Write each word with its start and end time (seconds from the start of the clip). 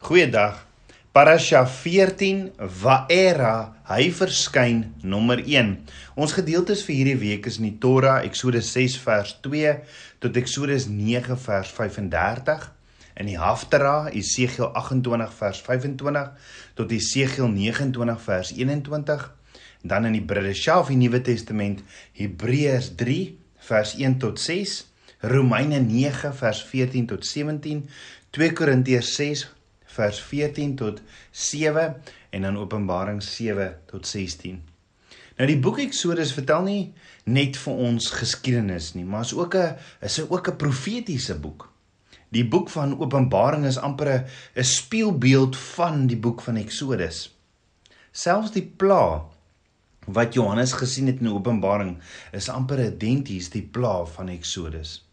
Goeiedag. 0.00 0.66
Parasha 1.12 1.60
14 1.68 2.46
Vaera, 2.56 3.74
hy 3.84 4.06
verskyn 4.16 4.78
nommer 5.04 5.42
1. 5.44 5.74
Ons 6.16 6.32
gedeeltes 6.32 6.80
vir 6.86 6.96
hierdie 6.96 7.18
week 7.20 7.48
is 7.50 7.58
in 7.60 7.66
die 7.66 7.74
Torah, 7.82 8.22
Eksodus 8.24 8.70
6 8.72 8.96
vers 9.04 9.34
2 9.44 9.74
tot 10.24 10.38
Eksodus 10.40 10.86
9 10.88 11.36
vers 11.44 11.74
35. 11.76 12.64
In 13.20 13.28
die 13.28 13.36
Haftara, 13.36 14.08
Esegiel 14.16 14.70
28 14.72 15.36
vers 15.42 15.62
25 15.68 16.32
tot 16.80 16.96
Esegiel 16.96 17.52
29 17.52 18.24
vers 18.24 18.54
21. 18.56 19.28
Dan 19.84 20.08
in 20.08 20.16
die 20.16 20.24
Brideshalf, 20.24 20.88
die 20.88 20.98
Nuwe 21.04 21.20
Testament, 21.28 21.84
Hebreërs 22.16 22.94
3 22.96 23.20
vers 23.68 23.94
1 24.00 24.18
tot 24.24 24.40
6. 24.40 24.80
Romeine 25.28 25.84
9 25.84 26.32
vers 26.40 26.64
14 26.72 27.12
tot 27.12 27.32
17, 27.36 27.84
2 28.32 28.54
Korintiërs 28.56 29.16
6 29.20 29.48
vers 29.94 30.20
14 30.20 30.74
tot 30.76 31.02
7 31.30 31.96
en 32.30 32.42
dan 32.42 32.58
Openbaring 32.58 33.22
7 33.22 33.78
tot 33.86 34.06
16. 34.06 34.60
Nou 35.36 35.48
die 35.48 35.58
boek 35.58 35.78
Eksodus 35.80 36.34
vertel 36.36 36.62
nie 36.66 36.82
net 37.24 37.56
vir 37.56 37.82
ons 37.88 38.10
geskiedenis 38.12 38.92
nie, 38.94 39.04
maar 39.04 39.24
is 39.24 39.34
ook 39.34 39.54
'n 39.54 39.76
is 40.00 40.20
ook 40.20 40.48
'n 40.48 40.56
profetiese 40.56 41.34
boek. 41.34 41.68
Die 42.28 42.44
boek 42.44 42.68
van 42.68 42.98
Openbaring 43.00 43.64
is 43.64 43.78
amper 43.78 44.24
'n 44.54 44.64
spieelbeeld 44.64 45.56
van 45.56 46.06
die 46.06 46.18
boek 46.18 46.40
van 46.40 46.56
Eksodus. 46.56 47.36
Selfs 48.12 48.50
die 48.50 48.66
pla 48.76 49.24
wat 50.06 50.34
Johannes 50.34 50.72
gesien 50.72 51.06
het 51.06 51.20
in 51.20 51.32
Openbaring 51.32 51.98
is 52.32 52.48
amper 52.48 52.84
identies 52.84 53.50
die 53.50 53.62
pla 53.62 54.04
van 54.04 54.28
Eksodus. 54.28 55.09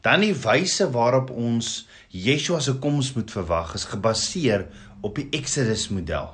Dan 0.00 0.22
die 0.22 0.34
wyse 0.34 0.90
waarop 0.94 1.30
ons 1.30 1.88
Yeshua 2.14 2.60
se 2.62 2.76
koms 2.78 3.12
moet 3.16 3.30
verwag 3.34 3.74
is 3.74 3.88
gebaseer 3.90 4.68
op 5.02 5.18
die 5.18 5.26
Exodus 5.34 5.88
model. 5.90 6.30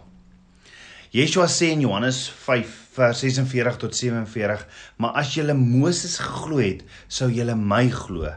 Yeshua 1.15 1.47
sê 1.49 1.71
in 1.73 1.85
Johannes 1.85 2.27
5 2.29 2.73
vers 2.95 3.21
46 3.25 3.77
tot 3.81 3.97
47: 3.97 4.67
"Maar 4.97 5.11
as 5.23 5.35
julle 5.35 5.55
Moses 5.55 6.19
geglo 6.19 6.59
het, 6.59 6.83
sou 7.09 7.31
julle 7.31 7.55
my 7.55 7.89
glo, 7.91 8.33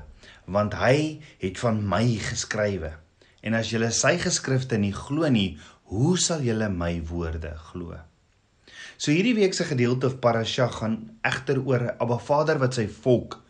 want 0.46 0.74
hy 0.74 1.20
het 1.42 1.60
van 1.60 1.82
my 1.88 2.18
geskrywe. 2.22 2.94
En 3.42 3.54
as 3.54 3.70
julle 3.70 3.92
sy 3.92 4.18
geskrifte 4.18 4.78
nie 4.78 4.94
glo 4.94 5.28
nie, 5.30 5.58
hoe 5.84 6.18
sal 6.18 6.42
julle 6.42 6.70
my 6.70 7.02
woorde 7.10 7.54
glo?" 7.72 7.98
So 8.98 9.12
hierdie 9.12 9.36
week 9.36 9.54
se 9.54 9.64
gedeelte 9.64 10.08
of 10.08 10.20
parasha 10.20 10.68
gaan 10.68 11.20
egter 11.22 11.60
oor 11.66 11.96
Abba 12.00 12.18
Vader 12.18 12.58
wat 12.58 12.74
sy 12.74 12.88
volk 12.88 13.42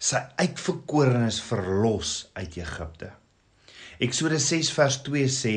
sy 0.00 0.20
uitverkorenes 0.40 1.42
verlos 1.44 2.30
uit 2.32 2.56
Egipte. 2.56 3.10
Eksodus 4.00 4.46
6 4.48 4.70
vers 4.72 4.96
2 5.04 5.28
sê 5.28 5.56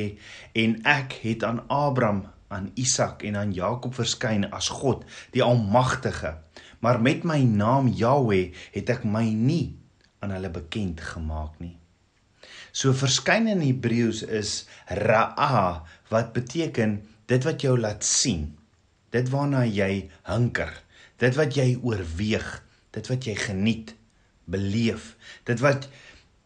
en 0.60 0.76
ek 0.84 1.16
het 1.24 1.46
aan 1.48 1.62
Abraham, 1.72 2.26
aan 2.52 2.68
Isak 2.78 3.24
en 3.24 3.38
aan 3.40 3.54
Jakob 3.56 3.96
verskyn 3.96 4.44
as 4.52 4.68
God, 4.68 5.08
die 5.32 5.42
Almagtige, 5.42 6.36
maar 6.84 7.00
met 7.00 7.24
my 7.24 7.40
naam 7.48 7.88
Jahweh 7.88 8.52
het 8.76 8.92
ek 8.92 9.08
my 9.08 9.24
nie 9.32 9.78
aan 10.20 10.36
hulle 10.36 10.52
bekend 10.52 11.00
gemaak 11.00 11.56
nie. 11.64 11.78
So 12.76 12.92
verskyn 12.92 13.48
in 13.48 13.64
Hebreëus 13.64 14.26
is 14.28 14.66
ra'a 14.92 15.86
wat 16.12 16.36
beteken 16.36 17.00
dit 17.32 17.48
wat 17.48 17.64
jou 17.64 17.78
laat 17.80 18.04
sien. 18.04 18.52
Dit 19.16 19.32
waarna 19.32 19.64
jy 19.64 20.10
hinker, 20.28 20.76
dit 21.24 21.40
wat 21.40 21.56
jy 21.56 21.78
oorweeg, 21.80 22.48
dit 22.92 23.08
wat 23.08 23.30
jy 23.30 23.40
geniet 23.40 23.96
beleef. 24.54 25.14
Dit 25.50 25.64
wat 25.66 25.90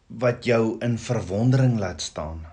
wat 0.08 0.46
jou 0.48 0.78
in 0.80 0.96
verwondering 0.96 1.76
laat 1.76 2.00
staan 2.00 2.46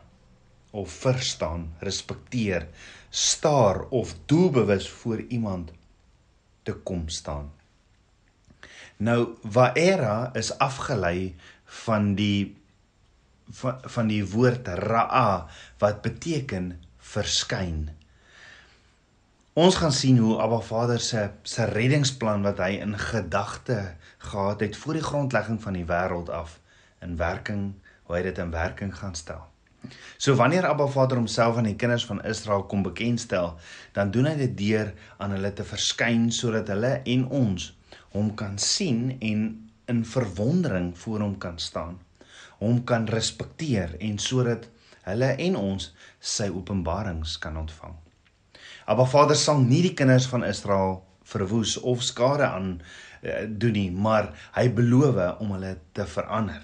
of 0.76 0.92
verstaan, 0.92 1.70
respekteer, 1.80 2.68
staar 3.10 3.80
of 3.96 4.12
doelbewus 4.28 4.90
voor 4.90 5.22
iemand 5.32 5.72
te 6.64 6.74
kom 6.74 7.08
staan. 7.10 7.52
Nou 8.98 9.36
Vaera 9.44 10.34
is 10.34 10.52
afgelei 10.60 11.36
van 11.66 12.14
die 12.16 12.56
van, 13.52 13.80
van 13.82 14.08
die 14.08 14.24
woord 14.26 14.68
Ra'a 14.68 15.48
wat 15.80 16.02
beteken 16.02 16.74
verskyn. 16.98 17.90
Ons 19.56 19.78
gaan 19.80 19.94
sien 19.96 20.18
hoe 20.20 20.40
Abba 20.42 20.60
Vader 20.60 21.00
se 21.00 21.30
se 21.48 21.68
reddingsplan 21.70 22.44
wat 22.44 22.60
hy 22.60 22.74
in 22.84 22.98
gedagte 23.00 23.96
gehad 24.26 24.60
het 24.60 24.78
voor 24.78 24.94
die 24.98 25.04
grondlegging 25.04 25.62
van 25.62 25.74
die 25.78 25.86
wêreld 25.86 26.30
af 26.30 26.60
in 27.02 27.18
werking, 27.18 27.74
hoe 28.04 28.16
hy 28.16 28.22
dit 28.26 28.38
in 28.42 28.52
werking 28.52 28.94
gaan 28.98 29.16
stel. 29.16 29.44
So 30.18 30.36
wanneer 30.36 30.66
Abba 30.66 30.88
Vader 30.88 31.18
homself 31.18 31.58
aan 31.58 31.70
die 31.70 31.76
kinders 31.76 32.06
van 32.06 32.24
Israel 32.26 32.64
kom 32.64 32.84
bekendstel, 32.84 33.56
dan 33.94 34.12
doen 34.12 34.30
hy 34.30 34.36
dit 34.40 34.58
deur 34.58 34.94
aan 35.18 35.36
hulle 35.36 35.52
te 35.54 35.66
verskyn 35.68 36.32
sodat 36.34 36.72
hulle 36.74 36.98
en 37.04 37.28
ons 37.30 37.70
hom 38.16 38.32
kan 38.40 38.58
sien 38.62 39.18
en 39.20 39.44
in 39.92 40.06
verwondering 40.06 40.94
voor 40.98 41.20
hom 41.20 41.38
kan 41.38 41.60
staan. 41.60 42.00
Hom 42.58 42.84
kan 42.84 43.06
respekteer 43.12 43.98
en 44.00 44.18
sodat 44.18 44.70
hulle 45.06 45.36
en 45.48 45.58
ons 45.60 45.92
sy 46.20 46.48
openbarings 46.50 47.38
kan 47.44 47.58
ontvang. 47.60 47.94
Abba 48.90 49.06
Vader 49.10 49.38
sal 49.38 49.62
nie 49.62 49.84
die 49.86 49.94
kinders 49.98 50.30
van 50.32 50.46
Israel 50.48 51.04
verwoes 51.26 51.76
of 51.82 52.04
skade 52.06 52.46
aan 52.48 52.80
doen 53.50 53.76
nie, 53.76 53.90
maar 53.92 54.32
hy 54.56 54.70
beloof 54.74 55.42
om 55.44 55.56
hulle 55.56 55.76
te 55.96 56.06
verander. 56.10 56.64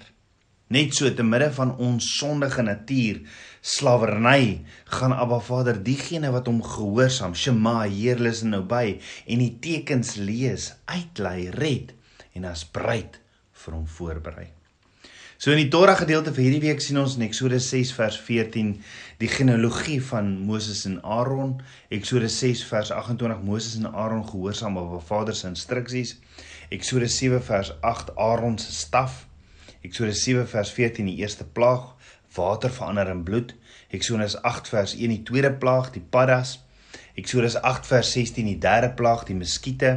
Net 0.72 0.94
so 0.96 1.10
te 1.12 1.24
midde 1.26 1.50
van 1.52 1.74
ons 1.84 2.06
sondige 2.16 2.62
natuur, 2.64 3.18
slawerny, 3.60 4.62
gaan 4.94 5.12
Abba 5.12 5.42
Vader 5.44 5.76
diegene 5.84 6.30
wat 6.32 6.48
hom 6.48 6.62
gehoorsaam, 6.64 7.36
Shema, 7.36 7.82
Heer 7.84 8.22
is 8.30 8.40
nou 8.46 8.62
by 8.64 8.96
en 9.26 9.44
die 9.44 9.52
tekens 9.60 10.16
lees, 10.16 10.70
uitlei, 10.88 11.50
red 11.58 11.92
en 12.32 12.48
as 12.48 12.64
bruid 12.64 13.20
vir 13.62 13.76
hom 13.76 13.86
voorberei. 13.98 14.48
So 15.42 15.50
in 15.50 15.58
die 15.58 15.72
Torah 15.74 15.96
gedeelte 15.98 16.30
vir 16.30 16.44
hierdie 16.46 16.62
week 16.62 16.80
sien 16.80 17.00
ons 17.00 17.16
in 17.18 17.24
Eksodus 17.26 17.64
6 17.72 17.88
vers 17.96 18.14
14 18.22 18.76
die 19.18 19.30
genealogie 19.30 19.98
van 20.06 20.28
Moses 20.46 20.84
en 20.86 21.00
Aaron. 21.02 21.56
Eksodus 21.90 22.36
6 22.38 22.62
vers 22.68 22.92
28 22.94 23.42
Moses 23.42 23.74
en 23.80 23.88
Aaron 23.90 24.22
gehoorsaam 24.28 24.78
aan 24.78 24.92
hul 24.92 25.02
vader 25.02 25.34
se 25.34 25.50
instruksies. 25.50 26.14
Eksodus 26.72 27.18
7 27.18 27.42
vers 27.44 27.74
8 27.80 28.16
Aaron 28.16 28.58
se 28.58 28.72
staf. 28.72 29.26
Eksodus 29.84 30.22
7 30.24 30.46
vers 30.48 30.70
14 30.72 31.04
die 31.04 31.18
eerste 31.20 31.44
plaag, 31.44 31.90
water 32.32 32.72
verander 32.72 33.10
in 33.12 33.20
bloed. 33.26 33.52
Eksodus 33.92 34.38
8 34.40 34.70
vers 34.72 34.94
1 34.96 35.12
die 35.12 35.22
tweede 35.28 35.50
plaag, 35.52 35.90
die 35.92 36.00
paddas. 36.00 36.62
Eksodus 37.20 37.58
8 37.60 37.90
vers 37.90 38.14
16 38.16 38.48
die 38.48 38.56
derde 38.56 38.88
plaag, 38.96 39.26
die 39.28 39.36
muskiete. 39.36 39.92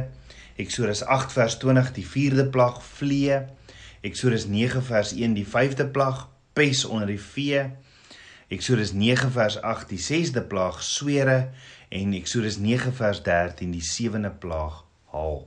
Eksodus 0.60 1.00
8 1.00 1.32
vers 1.32 1.56
20 1.64 1.94
die 1.96 2.04
vierde 2.04 2.44
plaag, 2.44 2.82
vliee. 2.84 3.40
Eksodus 4.04 4.44
9 4.52 4.84
vers 4.84 5.16
1 5.16 5.32
die 5.40 5.48
5de 5.48 5.88
plaag 5.96 6.26
pes 6.52 6.84
onder 6.84 7.08
die 7.08 7.20
vee. 7.32 7.70
Eksodus 8.52 8.92
9 8.92 9.32
vers 9.32 9.62
8 9.64 9.88
die 9.96 10.02
6de 10.12 10.44
plaag 10.44 10.84
swere 10.84 11.40
en 11.88 12.12
Eksodus 12.20 12.60
9 12.60 12.92
vers 13.00 13.24
13 13.24 13.72
die 13.72 13.84
7de 13.96 14.36
plaag 14.44 14.82
haal. 15.16 15.46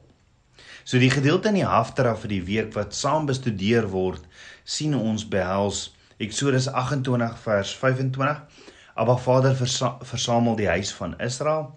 So 0.89 0.97
die 0.97 1.11
gedeelte 1.13 1.51
in 1.51 1.59
die 1.59 1.67
Haftara 1.69 2.15
vir 2.17 2.31
die 2.31 2.45
week 2.47 2.71
wat 2.73 2.95
saam 2.97 3.27
bestudeer 3.29 3.91
word, 3.91 4.23
sien 4.65 4.95
ons 4.97 5.21
behels 5.29 5.91
Eksodus 6.17 6.65
28 6.65 7.35
vers 7.43 7.73
25. 7.77 8.63
Abba 8.97 9.15
Vader 9.21 9.53
versa 9.59 9.91
versamel 10.01 10.57
die 10.57 10.65
huis 10.71 10.89
van 10.97 11.13
Israel. 11.21 11.67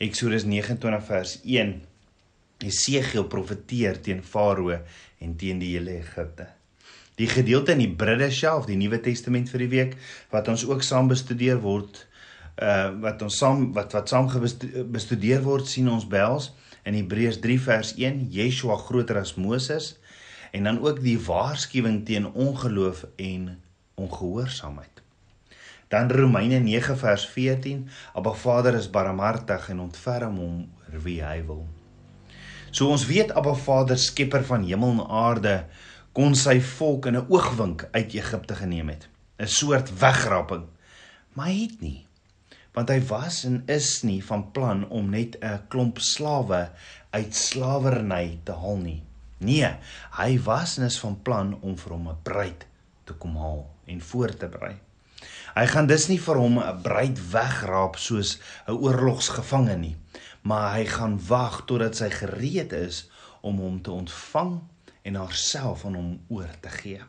Eksodus 0.00 0.48
29 0.48 1.04
vers 1.10 1.36
1 1.44 1.74
Jesegiel 2.64 3.28
profeteer 3.28 4.00
teen 4.00 4.24
Farao 4.24 4.72
en 4.72 5.36
teen 5.36 5.60
die 5.60 5.74
hele 5.74 5.98
Egipte. 5.98 6.48
Die 7.20 7.28
gedeelte 7.28 7.76
in 7.76 7.84
die 7.84 7.92
Bridde 7.92 8.32
self, 8.32 8.64
die 8.64 8.80
Nuwe 8.80 9.02
Testament 9.04 9.52
vir 9.52 9.66
die 9.66 9.72
week 9.76 9.96
wat 10.32 10.48
ons 10.48 10.64
ook 10.64 10.80
saam 10.80 11.12
bestudeer 11.12 11.60
word, 11.60 12.06
uh 12.56 12.94
wat 13.04 13.28
ons 13.28 13.44
saam 13.44 13.74
wat 13.76 13.92
wat 13.92 14.08
saam 14.08 14.32
bestudeer 14.32 15.44
word 15.44 15.68
sien 15.68 15.92
ons 15.92 16.08
behels 16.08 16.54
in 16.84 16.94
Hebreërs 16.94 17.40
3 17.44 17.60
vers 17.60 17.92
1 17.96 18.26
Yeshua 18.30 18.76
groter 18.76 19.18
as 19.20 19.34
Moses 19.34 19.94
en 20.54 20.68
dan 20.68 20.80
ook 20.80 21.00
die 21.02 21.18
waarskuwing 21.18 22.04
teen 22.06 22.28
ongeloof 22.32 23.04
en 23.16 23.60
ongehoorsaamheid. 23.94 25.02
Dan 25.88 26.10
Romeine 26.10 26.58
9 26.58 26.98
vers 26.98 27.26
14 27.26 27.88
Abba 28.14 28.32
Vader 28.32 28.74
is 28.74 28.90
barmhartig 28.90 29.68
en 29.68 29.80
ontferm 29.80 30.36
hom 30.38 30.60
oor 30.90 31.02
wie 31.06 31.20
hy 31.22 31.40
wil. 31.46 31.64
So 32.74 32.90
ons 32.90 33.06
weet 33.06 33.32
Abba 33.38 33.54
Vader, 33.54 33.98
skepper 33.98 34.44
van 34.44 34.64
hemel 34.66 34.96
en 34.96 35.04
aarde, 35.06 35.58
kon 36.14 36.34
sy 36.38 36.60
volk 36.76 37.06
in 37.06 37.16
'n 37.16 37.26
oogwink 37.28 37.88
uit 37.92 38.14
Egipte 38.14 38.54
geneem 38.54 38.88
het. 38.88 39.08
'n 39.38 39.46
Soort 39.46 39.98
wegrapping. 39.98 40.64
Maar 41.34 41.46
hy 41.46 41.60
het 41.62 41.80
nie. 41.80 42.06
Want 42.74 42.90
hy 42.90 43.00
was 43.06 43.44
en 43.46 43.62
is 43.70 44.02
nie 44.02 44.20
van 44.24 44.50
plan 44.50 44.88
om 44.90 45.10
net 45.10 45.36
'n 45.40 45.66
klomp 45.68 45.98
slawe 45.98 46.70
uit 47.10 47.34
slawerny 47.34 48.38
te 48.44 48.52
haal 48.52 48.76
nie. 48.76 49.02
Nee, 49.38 49.76
hy 50.10 50.40
was 50.42 50.78
en 50.78 50.84
is 50.84 50.98
van 50.98 51.22
plan 51.22 51.58
om 51.60 51.76
vir 51.78 51.92
hom 51.92 52.08
'n 52.08 52.22
bruid 52.22 52.66
te 53.04 53.12
kom 53.12 53.36
haal 53.36 53.70
en 53.86 54.00
voor 54.00 54.34
te 54.36 54.48
berei. 54.48 54.74
Hy 55.54 55.66
gaan 55.66 55.86
dus 55.86 56.08
nie 56.08 56.18
vir 56.18 56.36
hom 56.36 56.58
'n 56.58 56.82
breed 56.82 57.18
wegraap 57.30 57.96
soos 57.96 58.38
'n 58.66 58.72
oorlogsgevangene 58.72 59.76
nie, 59.76 59.96
maar 60.42 60.74
hy 60.74 60.84
gaan 60.84 61.20
wag 61.28 61.62
totdat 61.66 61.96
sy 61.96 62.10
gereed 62.10 62.72
is 62.72 63.08
om 63.40 63.58
hom 63.58 63.82
te 63.82 63.90
ontvang 63.90 64.60
en 65.02 65.14
haarself 65.14 65.84
aan 65.84 65.94
hom 65.94 66.20
oor 66.28 66.50
te 66.60 66.68
gee. 66.68 67.00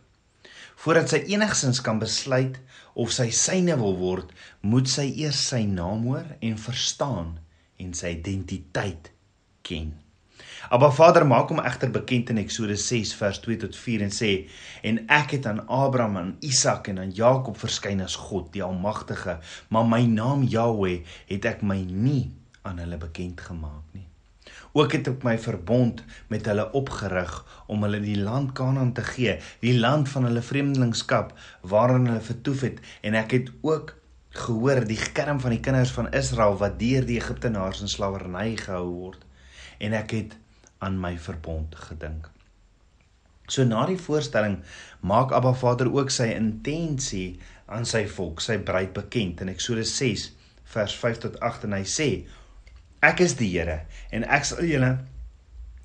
Voordat 0.83 1.11
sy 1.11 1.21
enigsins 1.31 1.81
kan 1.81 1.99
besluit 2.01 2.59
of 2.93 3.11
sy 3.15 3.29
syne 3.33 3.75
wil 3.79 3.95
word, 3.99 4.31
moet 4.61 4.89
sy 4.91 5.07
eers 5.23 5.41
sy 5.49 5.63
naam 5.69 6.07
hoor 6.09 6.27
en 6.39 6.57
verstaan 6.59 7.35
en 7.81 7.93
sy 7.95 8.15
identiteit 8.17 9.11
ken. 9.65 9.93
Abba 10.73 10.89
Vader 10.91 11.25
maak 11.27 11.51
hom 11.53 11.61
egter 11.61 11.91
bekend 11.93 12.31
in 12.33 12.39
Eksodus 12.41 12.87
6 12.89 13.13
vers 13.19 13.39
2 13.43 13.59
tot 13.65 13.77
4 13.77 14.05
en 14.07 14.13
sê 14.13 14.31
en 14.89 15.03
ek 15.13 15.35
het 15.37 15.49
aan 15.49 15.61
Abraham 15.69 16.17
en 16.21 16.31
Isak 16.45 16.89
en 16.91 17.03
aan 17.03 17.13
Jakob 17.13 17.59
verskyn 17.61 18.01
as 18.05 18.17
God 18.29 18.49
die 18.55 18.65
almagtige 18.65 19.37
maar 19.69 19.85
my 19.89 20.01
naam 20.09 20.47
Jahweh 20.49 21.03
het 21.29 21.45
ek 21.53 21.61
my 21.61 21.77
nie 21.85 22.33
aan 22.65 22.81
hulle 22.81 22.97
bekend 22.97 23.45
gemaak 23.45 23.93
nie. 23.93 24.04
Ook 24.75 24.91
het 24.91 25.07
ek 25.07 25.23
my 25.23 25.37
verbond 25.39 26.01
met 26.27 26.47
hulle 26.49 26.65
opgerig 26.75 27.33
om 27.71 27.85
hulle 27.87 28.01
die 28.03 28.17
land 28.19 28.51
Kanaan 28.57 28.91
te 28.97 29.05
gee, 29.07 29.37
die 29.61 29.77
land 29.79 30.09
van 30.11 30.27
hulle 30.27 30.43
vreemdelingskap 30.43 31.31
waarin 31.63 32.09
hulle 32.09 32.23
vertoef 32.25 32.65
het 32.67 32.81
en 33.01 33.15
ek 33.15 33.37
het 33.37 33.53
ook 33.63 33.95
gehoor 34.35 34.83
die 34.83 34.99
kerm 35.15 35.39
van 35.39 35.55
die 35.55 35.61
kinders 35.63 35.95
van 35.95 36.11
Israel 36.11 36.57
wat 36.59 36.75
deur 36.79 37.07
die 37.07 37.21
Egiptenaars 37.21 37.85
in 37.85 37.91
slawerny 37.91 38.57
gehou 38.59 38.89
word 38.91 39.23
en 39.79 39.95
ek 39.95 40.17
het 40.17 40.35
aan 40.83 40.99
my 40.99 41.15
verbond 41.23 41.75
gedink. 41.87 42.27
So 43.47 43.63
na 43.63 43.85
die 43.87 43.99
voorstelling 44.01 44.59
maak 45.05 45.31
Abba 45.37 45.53
Vader 45.55 45.87
ook 45.93 46.11
sy 46.11 46.33
intensie 46.33 47.37
aan 47.71 47.85
sy 47.87 48.03
volk, 48.11 48.41
sy 48.41 48.57
bruid 48.59 48.91
bekend 48.97 49.39
in 49.45 49.51
Eksodus 49.53 49.95
6 50.01 50.31
vers 50.75 50.95
5 50.99 51.21
tot 51.27 51.39
8 51.39 51.69
en 51.69 51.77
hy 51.77 51.85
sê: 51.87 52.09
Ek 53.01 53.19
is 53.19 53.35
die 53.35 53.51
Here 53.51 53.81
en 54.11 54.23
ek 54.23 54.45
sal 54.45 54.63
julle 54.63 54.97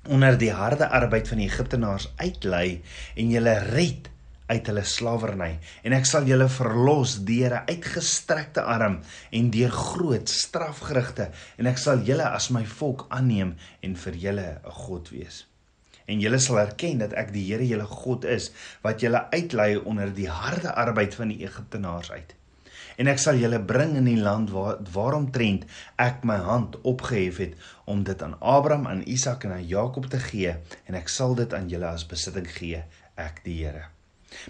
onder 0.09 0.37
die 0.39 0.53
harde 0.53 0.87
arbeid 0.89 1.27
van 1.29 1.41
die 1.41 1.49
Egiptenaars 1.49 2.07
uitlei 2.17 2.81
en 3.15 3.29
julle 3.33 3.59
red 3.67 4.09
uit 4.51 4.67
hulle 4.67 4.83
slawerny 4.87 5.51
en 5.87 5.95
ek 5.95 6.07
sal 6.09 6.25
julle 6.27 6.47
verlos 6.51 7.19
deur 7.27 7.53
'n 7.59 7.69
uitgestrekte 7.69 8.63
arm 8.63 8.99
en 9.31 9.51
deur 9.53 9.71
groot 9.71 10.29
strafgerigte 10.29 11.29
en 11.57 11.69
ek 11.71 11.77
sal 11.77 12.03
julle 12.09 12.27
as 12.27 12.49
my 12.49 12.65
volk 12.65 13.05
aanneem 13.09 13.55
en 13.81 13.95
vir 13.95 14.15
julle 14.25 14.49
'n 14.65 14.77
God 14.83 15.09
wees. 15.09 15.45
En 16.07 16.19
julle 16.19 16.39
sal 16.39 16.59
erken 16.59 16.97
dat 16.97 17.13
ek 17.13 17.31
die 17.31 17.45
Here 17.47 17.67
julle 17.67 17.87
God 17.87 18.25
is 18.25 18.51
wat 18.81 19.01
julle 19.01 19.29
uitlei 19.31 19.77
onder 19.77 20.13
die 20.13 20.29
harde 20.29 20.73
arbeid 20.73 21.15
van 21.15 21.27
die 21.27 21.43
Egiptenaars 21.45 22.11
uit. 22.11 22.35
En 22.97 23.09
ek 23.11 23.21
sal 23.21 23.39
julle 23.39 23.59
bring 23.65 23.95
in 23.99 24.09
die 24.09 24.19
land 24.19 24.51
waar 24.53 24.81
waaromtrent 24.93 25.65
ek 26.01 26.25
my 26.27 26.37
hand 26.45 26.77
opgehef 26.87 27.39
het 27.43 27.55
om 27.85 28.03
dit 28.07 28.23
aan 28.23 28.37
Abraham, 28.39 28.87
aan 28.87 29.05
Isak 29.05 29.45
en 29.47 29.55
aan 29.55 29.67
Jakob 29.67 30.09
te 30.11 30.19
gee 30.19 30.55
en 30.85 30.99
ek 30.99 31.09
sal 31.09 31.35
dit 31.35 31.53
aan 31.53 31.69
julle 31.71 31.89
as 31.89 32.07
besitting 32.07 32.49
gee, 32.49 32.83
ek 33.15 33.43
die 33.45 33.61
Here. 33.63 33.89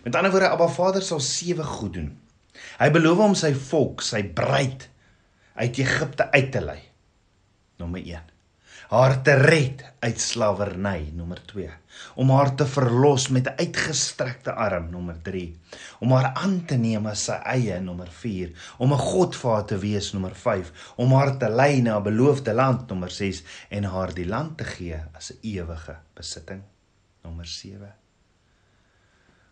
Met 0.04 0.16
ander 0.16 0.32
woorde, 0.32 0.52
Abba 0.54 0.68
Vader 0.70 1.04
sal 1.06 1.20
sewe 1.26 1.64
goed 1.66 1.96
doen. 1.98 2.12
Hy 2.80 2.90
beloof 2.94 3.24
om 3.26 3.38
sy 3.38 3.54
volk, 3.58 4.04
sy 4.06 4.24
bruid 4.24 4.88
uit 5.56 5.80
Egipte 5.84 6.30
uit 6.32 6.52
te 6.54 6.62
lei. 6.64 6.80
Nommer 7.82 8.04
1. 8.04 8.31
Haar 8.92 9.22
te 9.24 9.38
red 9.40 9.86
uit 10.04 10.20
slawerny, 10.20 11.12
nommer 11.16 11.40
2. 11.48 11.70
Om 12.20 12.34
haar 12.36 12.52
te 12.60 12.66
verlos 12.68 13.30
met 13.32 13.48
'n 13.48 13.56
uitgestrekte 13.64 14.52
arm, 14.54 14.90
nommer 14.90 15.22
3. 15.22 15.60
Om 16.00 16.12
haar 16.12 16.34
aan 16.34 16.66
te 16.66 16.76
neem 16.76 17.08
as 17.08 17.24
sy 17.24 17.40
eie, 17.56 17.80
nommer 17.80 18.12
4. 18.12 18.52
Om 18.78 18.94
'n 18.94 18.98
God 18.98 19.36
vir 19.36 19.52
haar 19.52 19.66
te 19.66 19.78
wees, 19.78 20.12
nommer 20.12 20.36
5. 20.36 20.94
Om 20.96 21.14
haar 21.14 21.38
te 21.38 21.50
lei 21.50 21.82
na 21.82 21.98
'n 21.98 22.04
beloofde 22.04 22.54
land, 22.54 22.88
nommer 22.88 23.12
6 23.12 23.44
en 23.70 23.84
haar 23.84 24.14
die 24.14 24.28
land 24.28 24.58
te 24.58 24.64
gee 24.64 25.00
as 25.14 25.32
'n 25.32 25.40
ewige 25.42 25.96
besitting, 26.14 26.62
nommer 27.24 27.46
7 27.46 27.96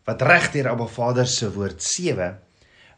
wat 0.10 0.22
reg 0.26 0.52
deur 0.52 0.72
Abba 0.72 0.88
Vader 0.90 1.28
se 1.30 1.52
woord 1.54 1.84
7 1.84 2.40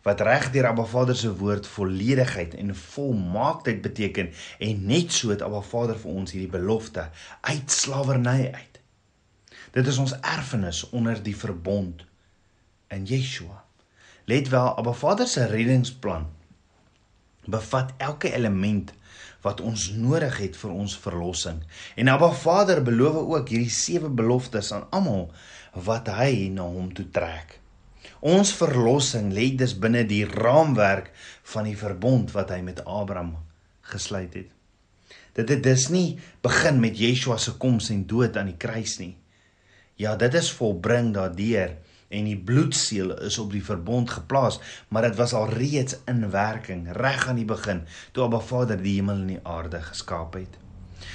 wat 0.02 0.22
reg 0.26 0.50
deur 0.52 0.68
Abba 0.72 0.86
Vader 0.90 1.16
se 1.16 1.32
woord 1.38 1.68
volledigheid 1.68 2.56
en 2.56 2.76
volmaaktheid 2.76 3.82
beteken 3.82 4.32
en 4.60 4.86
net 4.86 5.14
so 5.14 5.30
het 5.30 5.42
Abba 5.46 5.62
Vader 5.62 6.00
vir 6.00 6.12
ons 6.12 6.32
hierdie 6.34 6.52
belofte 6.52 7.10
uit 7.42 7.72
slawerny 7.72 8.50
uit. 8.52 8.80
Dit 9.72 9.88
is 9.88 9.98
ons 9.98 10.18
erfenis 10.20 10.84
onder 10.90 11.22
die 11.24 11.36
verbond 11.38 12.06
in 12.92 13.06
Yeshua. 13.06 13.64
Let 14.26 14.50
wel, 14.50 14.76
Abba 14.78 14.94
Vader 14.94 15.28
se 15.28 15.46
reddingsplan 15.46 16.28
bevat 17.46 17.94
elke 17.98 18.34
element 18.34 18.94
wat 19.42 19.62
ons 19.62 19.88
nodig 19.98 20.38
het 20.38 20.58
vir 20.58 20.72
ons 20.72 20.98
verlossing. 20.98 21.64
En 21.96 22.12
Abba 22.14 22.30
Vader 22.32 22.84
beloof 22.84 23.16
ook 23.16 23.50
hierdie 23.50 23.74
sewe 23.74 24.10
beloftes 24.10 24.70
aan 24.74 24.86
almal 24.90 25.32
wat 25.74 26.12
hy 26.14 26.52
na 26.54 26.68
hom 26.68 26.94
toe 26.94 27.08
trek. 27.10 27.61
Ons 28.22 28.52
verlossing 28.54 29.32
lê 29.34 29.48
dus 29.58 29.74
binne 29.82 30.04
die 30.06 30.28
raamwerk 30.30 31.10
van 31.54 31.66
die 31.66 31.78
verbond 31.78 32.30
wat 32.36 32.52
hy 32.54 32.60
met 32.62 32.84
Abraham 32.86 33.40
gesluit 33.90 34.36
het. 34.38 34.52
Dit 35.34 35.50
het 35.50 35.64
dus 35.66 35.88
nie 35.90 36.20
begin 36.46 36.78
met 36.84 37.00
Yeshua 37.02 37.40
se 37.42 37.56
koms 37.58 37.90
en 37.90 38.04
dood 38.06 38.38
aan 38.38 38.52
die 38.52 38.60
kruis 38.62 39.00
nie. 39.02 39.16
Ja, 39.98 40.14
dit 40.16 40.38
is 40.38 40.52
volbring 40.54 41.16
daardeur 41.16 41.74
en 42.12 42.28
die 42.28 42.38
bloedseël 42.38 43.16
is 43.26 43.40
op 43.42 43.56
die 43.56 43.64
verbond 43.64 44.12
geplaas, 44.12 44.60
maar 44.90 45.08
dit 45.08 45.18
was 45.18 45.34
al 45.34 45.50
reeds 45.50 45.98
in 46.12 46.28
werking 46.30 46.92
reg 46.94 47.26
aan 47.26 47.40
die 47.42 47.48
begin 47.48 47.86
toe 48.12 48.28
Abba 48.28 48.44
Vader 48.44 48.78
die 48.82 49.00
hemel 49.00 49.24
en 49.24 49.34
die 49.34 49.42
aarde 49.48 49.82
geskaap 49.82 50.38
het. 50.38 50.62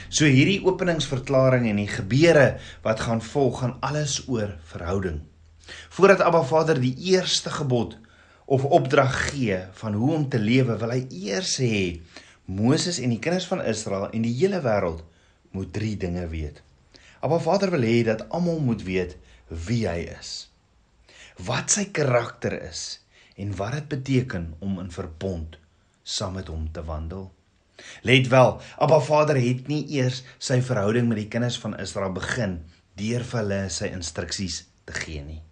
So 0.09 0.27
hierdie 0.27 0.59
openingsverklaring 0.67 1.69
en 1.71 1.79
die 1.85 1.91
gebeure 1.91 2.57
wat 2.83 3.07
gaan 3.07 3.23
volg 3.23 3.63
gaan 3.63 3.79
alles 3.87 4.25
oor 4.27 4.57
verhouding. 4.75 5.23
Voordat 5.89 6.21
Abba 6.21 6.43
Vader 6.43 6.81
die 6.81 6.95
eerste 7.13 7.51
gebod 7.51 7.97
of 8.45 8.65
opdrag 8.65 9.15
gee 9.31 9.59
van 9.73 9.95
hoe 9.95 10.13
om 10.15 10.29
te 10.29 10.39
lewe, 10.39 10.77
wil 10.79 10.93
hy 10.95 11.03
eers 11.11 11.57
hê 11.59 12.01
Moses 12.47 13.01
en 13.03 13.11
die 13.11 13.19
kinders 13.23 13.49
van 13.51 13.65
Israel 13.65 14.11
en 14.15 14.23
die 14.23 14.35
hele 14.39 14.61
wêreld 14.63 15.03
moet 15.51 15.73
drie 15.75 15.97
dinge 15.99 16.29
weet. 16.31 16.63
Abba 17.21 17.41
Vader 17.43 17.73
wil 17.75 17.87
hê 17.87 18.05
dat 18.07 18.29
almal 18.29 18.61
moet 18.63 18.85
weet 18.87 19.17
wie 19.67 19.87
hy 19.89 20.05
is. 20.15 20.47
Wat 21.43 21.73
sy 21.75 21.89
karakter 21.97 22.55
is 22.69 23.01
en 23.37 23.57
wat 23.59 23.75
dit 23.81 23.89
beteken 23.97 24.53
om 24.63 24.79
in 24.81 24.93
verbond 24.95 25.59
saam 26.07 26.39
met 26.39 26.49
hom 26.53 26.69
te 26.73 26.85
wandel. 26.87 27.33
Let 28.07 28.29
wel, 28.33 28.61
Abba 28.79 29.01
Vader 29.01 29.37
het 29.41 29.67
nie 29.69 29.83
eers 29.99 30.23
sy 30.39 30.63
verhouding 30.65 31.11
met 31.11 31.21
die 31.25 31.29
kinders 31.33 31.59
van 31.61 31.77
Israel 31.83 32.15
begin 32.15 32.61
deur 32.97 33.27
vir 33.27 33.43
hulle 33.43 33.61
sy 33.75 33.91
instruksies 33.93 34.63
te 34.89 34.95
gee 34.97 35.25
nie. 35.27 35.43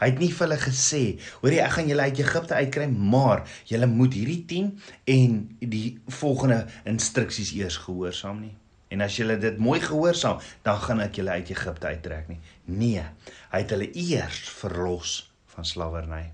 Hy 0.00 0.10
het 0.10 0.18
nie 0.18 0.30
vir 0.32 0.46
hulle 0.46 0.60
gesê, 0.60 1.20
"Hoerie, 1.40 1.60
ek 1.60 1.70
gaan 1.76 1.88
julle 1.88 2.02
uit 2.02 2.18
Egipte 2.18 2.54
uitkry, 2.54 2.86
maar 2.86 3.44
julle 3.64 3.86
moet 3.86 4.14
hierdie 4.14 4.44
10 4.46 4.80
en 5.04 5.56
die 5.60 6.00
volgende 6.08 6.66
instruksies 6.84 7.52
eers 7.52 7.76
gehoorsaam 7.76 8.40
nie." 8.40 8.54
En 8.88 9.00
as 9.00 9.16
julle 9.16 9.38
dit 9.38 9.58
mooi 9.58 9.80
gehoorsaam, 9.80 10.38
dan 10.62 10.76
gaan 10.76 11.00
ek 11.00 11.16
julle 11.16 11.30
uit 11.30 11.50
Egipte 11.50 11.86
uittrek 11.86 12.28
nie. 12.28 12.40
Nee, 12.64 13.04
hy 13.50 13.58
het 13.58 13.70
hulle 13.70 13.88
eers 13.94 14.48
verlos 14.60 15.32
van 15.54 15.64
slawerny. 15.64 16.32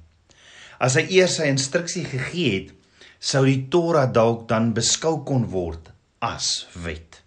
As 0.78 0.94
hy 0.94 1.06
eers 1.10 1.38
sy 1.38 1.46
instruksie 1.50 2.04
gegee 2.04 2.50
het, 2.54 2.74
sou 3.18 3.44
die 3.46 3.68
Torah 3.70 4.12
dalk 4.12 4.48
dan 4.50 4.72
beskou 4.74 5.24
kon 5.26 5.48
word 5.50 5.90
as 6.22 6.66
wet. 6.84 7.22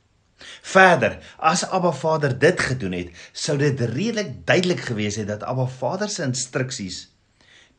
Verder, 0.61 1.17
as 1.37 1.63
Abba 1.65 1.91
Vader 1.91 2.37
dit 2.39 2.59
gedoen 2.59 2.93
het, 2.93 3.09
sou 3.33 3.57
dit 3.57 3.79
redelik 3.79 4.45
duidelik 4.45 4.85
gewees 4.91 5.17
het 5.17 5.27
dat 5.27 5.43
Abba 5.43 5.65
Vader 5.65 6.09
se 6.09 6.23
instruksies 6.23 7.07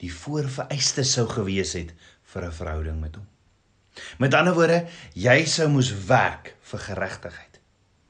die 0.03 0.11
voorvereiste 0.11 1.05
sou 1.07 1.29
gewees 1.31 1.77
het 1.79 1.93
vir 2.33 2.49
'n 2.49 2.59
verhouding 2.59 3.01
met 3.01 3.15
hom. 3.15 3.27
Met 4.19 4.35
ander 4.35 4.55
woorde, 4.55 4.87
jy 5.15 5.45
sou 5.47 5.69
moes 5.69 5.93
werk 6.07 6.55
vir 6.61 6.79
geregtigheid. 6.79 7.61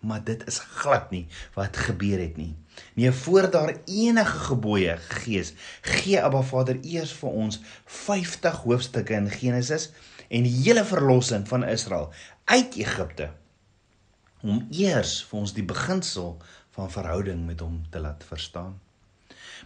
Maar 0.00 0.24
dit 0.24 0.46
is 0.46 0.58
glad 0.58 1.10
nie 1.10 1.26
wat 1.54 1.76
gebeur 1.76 2.18
het 2.18 2.36
nie. 2.36 2.54
Nee, 2.94 3.12
voor 3.12 3.50
daar 3.50 3.74
enige 3.84 4.38
gebooie 4.38 4.96
gegee 4.96 5.38
is, 5.38 5.52
gee 5.82 6.22
Abba 6.22 6.42
Vader 6.42 6.78
eers 6.82 7.12
vir 7.12 7.28
ons 7.30 7.60
50 7.84 8.56
hoofstukke 8.64 9.14
in 9.14 9.30
Genesis 9.30 9.90
en 10.28 10.42
die 10.42 10.56
hele 10.64 10.84
verlossing 10.84 11.48
van 11.48 11.64
Israel 11.64 12.12
uit 12.44 12.74
Egipte 12.74 13.30
om 14.42 14.66
eers 14.70 15.22
vir 15.28 15.38
ons 15.38 15.54
die 15.54 15.66
beginsel 15.66 16.36
van 16.76 16.90
verhouding 16.90 17.46
met 17.46 17.60
hom 17.60 17.82
te 17.90 18.00
laat 18.00 18.24
verstaan. 18.24 18.78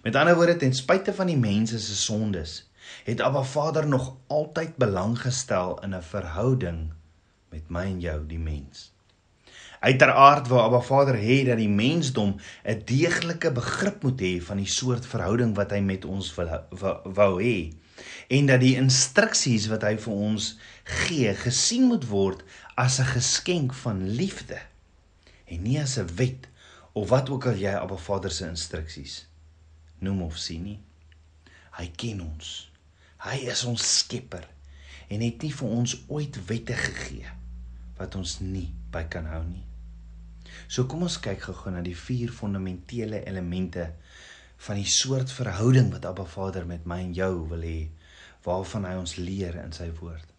Met 0.03 0.17
ander 0.17 0.37
woorde, 0.37 0.57
ten 0.57 0.75
spyte 0.75 1.15
van 1.15 1.31
die 1.31 1.39
mense 1.41 1.79
se 1.81 1.97
sondes, 1.97 2.59
het 3.05 3.21
Abba 3.21 3.43
Vader 3.43 3.87
nog 3.89 4.13
altyd 4.27 4.77
belang 4.77 5.17
gestel 5.19 5.79
in 5.83 5.95
'n 5.95 6.03
verhouding 6.03 6.93
met 7.51 7.71
my 7.71 7.85
en 7.85 8.01
jou, 8.01 8.27
die 8.27 8.39
mens. 8.39 8.93
Uiteraard 9.81 10.49
wou 10.49 10.61
Abba 10.61 10.81
Vader 10.81 11.15
hê 11.15 11.45
dat 11.47 11.57
die 11.57 11.69
mensdom 11.69 12.37
'n 12.65 12.83
deeglike 12.85 13.53
begrip 13.53 14.03
moet 14.03 14.21
hê 14.21 14.43
van 14.43 14.57
die 14.57 14.69
soort 14.69 15.07
verhouding 15.07 15.55
wat 15.57 15.71
hy 15.71 15.81
met 15.81 16.05
ons 16.05 16.35
wil 16.35 16.49
wou 17.05 17.43
hê. 17.43 17.73
en 18.29 18.47
dat 18.47 18.61
die 18.61 18.75
instruksies 18.77 19.67
wat 19.73 19.83
hy 19.83 19.97
vir 19.97 20.13
ons 20.13 20.59
gee 20.85 21.35
gesien 21.35 21.87
moet 21.89 22.07
word 22.09 22.43
as 22.77 22.99
'n 23.01 23.09
geskenk 23.09 23.75
van 23.75 24.05
liefde 24.05 24.61
en 25.45 25.63
nie 25.63 25.81
as 25.81 25.97
'n 25.99 26.15
wet 26.17 26.49
of 26.93 27.09
wat 27.09 27.31
ook 27.31 27.47
al 27.47 27.57
jy 27.57 27.73
Abba 27.73 27.97
Vader 27.97 28.31
se 28.31 28.49
instruksies 28.49 29.27
noem 29.99 30.23
of 30.23 30.37
sien 30.37 30.63
nie. 30.63 30.81
Hy 31.77 31.87
ken 31.97 32.21
ons. 32.21 32.71
Hy 33.25 33.37
is 33.49 33.65
ons 33.65 33.85
skepper 33.99 34.45
en 35.09 35.21
het 35.21 35.43
nie 35.43 35.53
vir 35.55 35.69
ons 35.69 35.97
ooit 36.09 36.37
wette 36.49 36.77
gegee 36.77 37.33
wat 37.97 38.15
ons 38.15 38.41
nie 38.41 38.69
by 38.93 39.05
kan 39.09 39.27
hou 39.27 39.43
nie. 39.45 39.65
So 40.69 40.85
kom 40.85 41.03
ons 41.07 41.21
kyk 41.23 41.41
gou-gou 41.49 41.73
na 41.73 41.81
die 41.81 41.97
vier 41.97 42.33
fundamentele 42.33 43.25
elemente 43.25 43.91
van 44.69 44.77
die 44.77 44.89
soort 44.89 45.33
verhouding 45.33 45.93
wat 45.93 46.05
Abba 46.05 46.25
Vader 46.25 46.67
met 46.67 46.85
my 46.85 47.01
en 47.01 47.15
jou 47.17 47.49
wil 47.49 47.65
hê 47.65 47.79
waarvan 48.45 48.85
hy 48.85 48.97
ons 49.01 49.17
leer 49.17 49.57
in 49.65 49.73
sy 49.73 49.89
woord. 50.01 50.36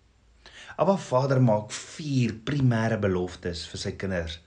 Abba 0.75 0.97
Vader 0.97 1.41
maak 1.41 1.71
vier 1.71 2.33
primêre 2.49 2.99
beloftes 3.01 3.65
vir 3.71 3.81
sy 3.81 3.93
kinders 3.99 4.39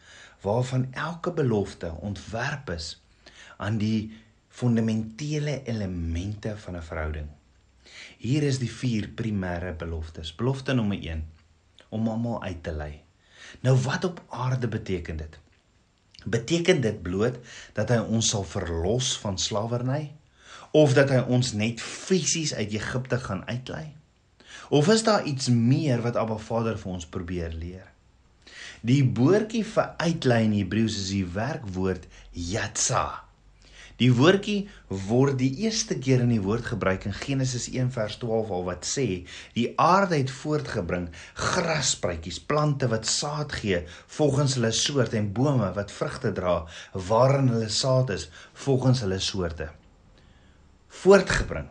waarvan 0.45 0.89
elke 0.93 1.33
belofte 1.37 1.93
ontwerp 2.07 2.71
is 2.77 2.95
aan 3.61 3.77
die 3.79 4.11
fundamentele 4.49 5.63
elemente 5.65 6.57
van 6.57 6.77
'n 6.77 6.83
verhouding. 6.83 7.29
Hier 8.19 8.43
is 8.43 8.59
die 8.59 8.71
vier 8.71 9.09
primêre 9.09 9.73
beloftes. 9.77 10.35
Belofte 10.35 10.73
nommer 10.73 10.99
1 10.99 11.25
om 11.89 12.09
almal 12.09 12.43
uit 12.43 12.63
te 12.63 12.73
lei. 12.73 13.03
Nou 13.61 13.77
wat 13.77 14.05
op 14.05 14.25
aarde 14.29 14.69
beteken 14.69 15.17
dit? 15.17 15.39
Beteken 16.25 16.81
dit 16.81 17.03
bloot 17.03 17.39
dat 17.73 17.89
hy 17.89 17.99
ons 17.99 18.29
sal 18.29 18.45
verlos 18.45 19.19
van 19.19 19.39
slawerny 19.39 20.13
of 20.71 20.93
dat 20.95 21.11
hy 21.11 21.23
ons 21.27 21.53
net 21.53 21.81
fisies 21.81 22.55
uit 22.55 22.73
Egipte 22.73 23.19
gaan 23.19 23.47
uitlei? 23.49 24.00
Of 24.71 24.89
is 24.89 25.03
daar 25.03 25.25
iets 25.27 25.49
meer 25.49 25.99
wat 26.03 26.17
Abba 26.17 26.37
Vader 26.39 26.77
vir 26.79 26.93
ons 26.93 27.07
probeer 27.11 27.51
leer? 27.59 27.89
Die 28.87 29.03
woordjie 29.03 29.65
vir 29.67 29.97
uitlei 29.99 30.45
in 30.47 30.53
Hebreëus 30.55 30.99
is 31.01 31.09
die 31.11 31.25
werkwoord 31.35 32.05
yatsa. 32.31 33.03
Die 33.99 34.13
woordjie 34.15 34.69
word 35.09 35.41
die 35.41 35.51
eerste 35.67 35.97
keer 35.99 36.23
in 36.23 36.31
die 36.33 36.45
woord 36.45 36.69
gebruik 36.71 37.03
in 37.09 37.17
Genesis 37.19 37.67
1 37.73 37.91
vers 37.97 38.15
12 38.23 38.53
al 38.57 38.63
wat 38.69 38.87
sê 38.89 39.07
die 39.59 39.67
aarde 39.75 40.21
het 40.21 40.31
voortgebring 40.33 41.09
grasspruitjies, 41.35 42.39
plante 42.39 42.89
wat 42.95 43.11
saad 43.11 43.57
gee 43.59 43.83
volgens 44.19 44.55
hulle 44.57 44.71
soort 44.77 45.17
en 45.19 45.33
bome 45.35 45.73
wat 45.77 45.91
vrugte 45.93 46.31
dra 46.39 46.55
waarin 47.11 47.51
hulle 47.57 47.73
saad 47.75 48.15
is 48.15 48.29
volgens 48.69 49.03
hulle 49.03 49.19
soorte. 49.19 49.67
Voortgebring. 51.03 51.67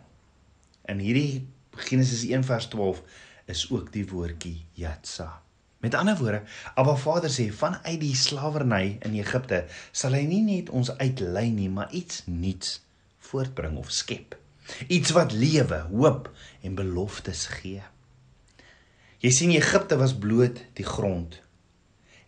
In 0.91 1.00
hierdie 1.00 1.48
Genesis 1.88 2.26
1 2.28 2.44
vers 2.44 2.68
12 2.74 3.04
is 3.50 3.66
ook 3.72 3.92
die 3.94 4.06
woordjie 4.08 4.66
yatsa. 4.78 5.42
Met 5.80 5.96
ander 5.96 6.18
woorde, 6.20 6.42
Abba 6.76 6.96
Vader 7.00 7.32
sê 7.32 7.48
vanuit 7.56 8.00
die 8.02 8.16
slawerny 8.16 8.98
in 9.08 9.16
Egipte 9.16 9.64
sal 9.96 10.18
hy 10.18 10.26
nie 10.28 10.42
net 10.44 10.72
ons 10.76 10.92
uitlei 11.00 11.48
nie, 11.56 11.70
maar 11.72 11.92
iets 11.96 12.26
nuuts 12.28 12.82
voortbring 13.30 13.78
of 13.80 13.92
skep. 13.94 14.36
Iets 14.92 15.14
wat 15.16 15.32
lewe, 15.32 15.86
hoop 15.92 16.28
en 16.62 16.76
beloftes 16.76 17.46
gee. 17.60 17.82
Jy 19.24 19.32
sien 19.36 19.56
Egipte 19.56 19.98
was 20.00 20.16
bloot 20.16 20.60
die 20.78 20.88
grond 20.88 21.40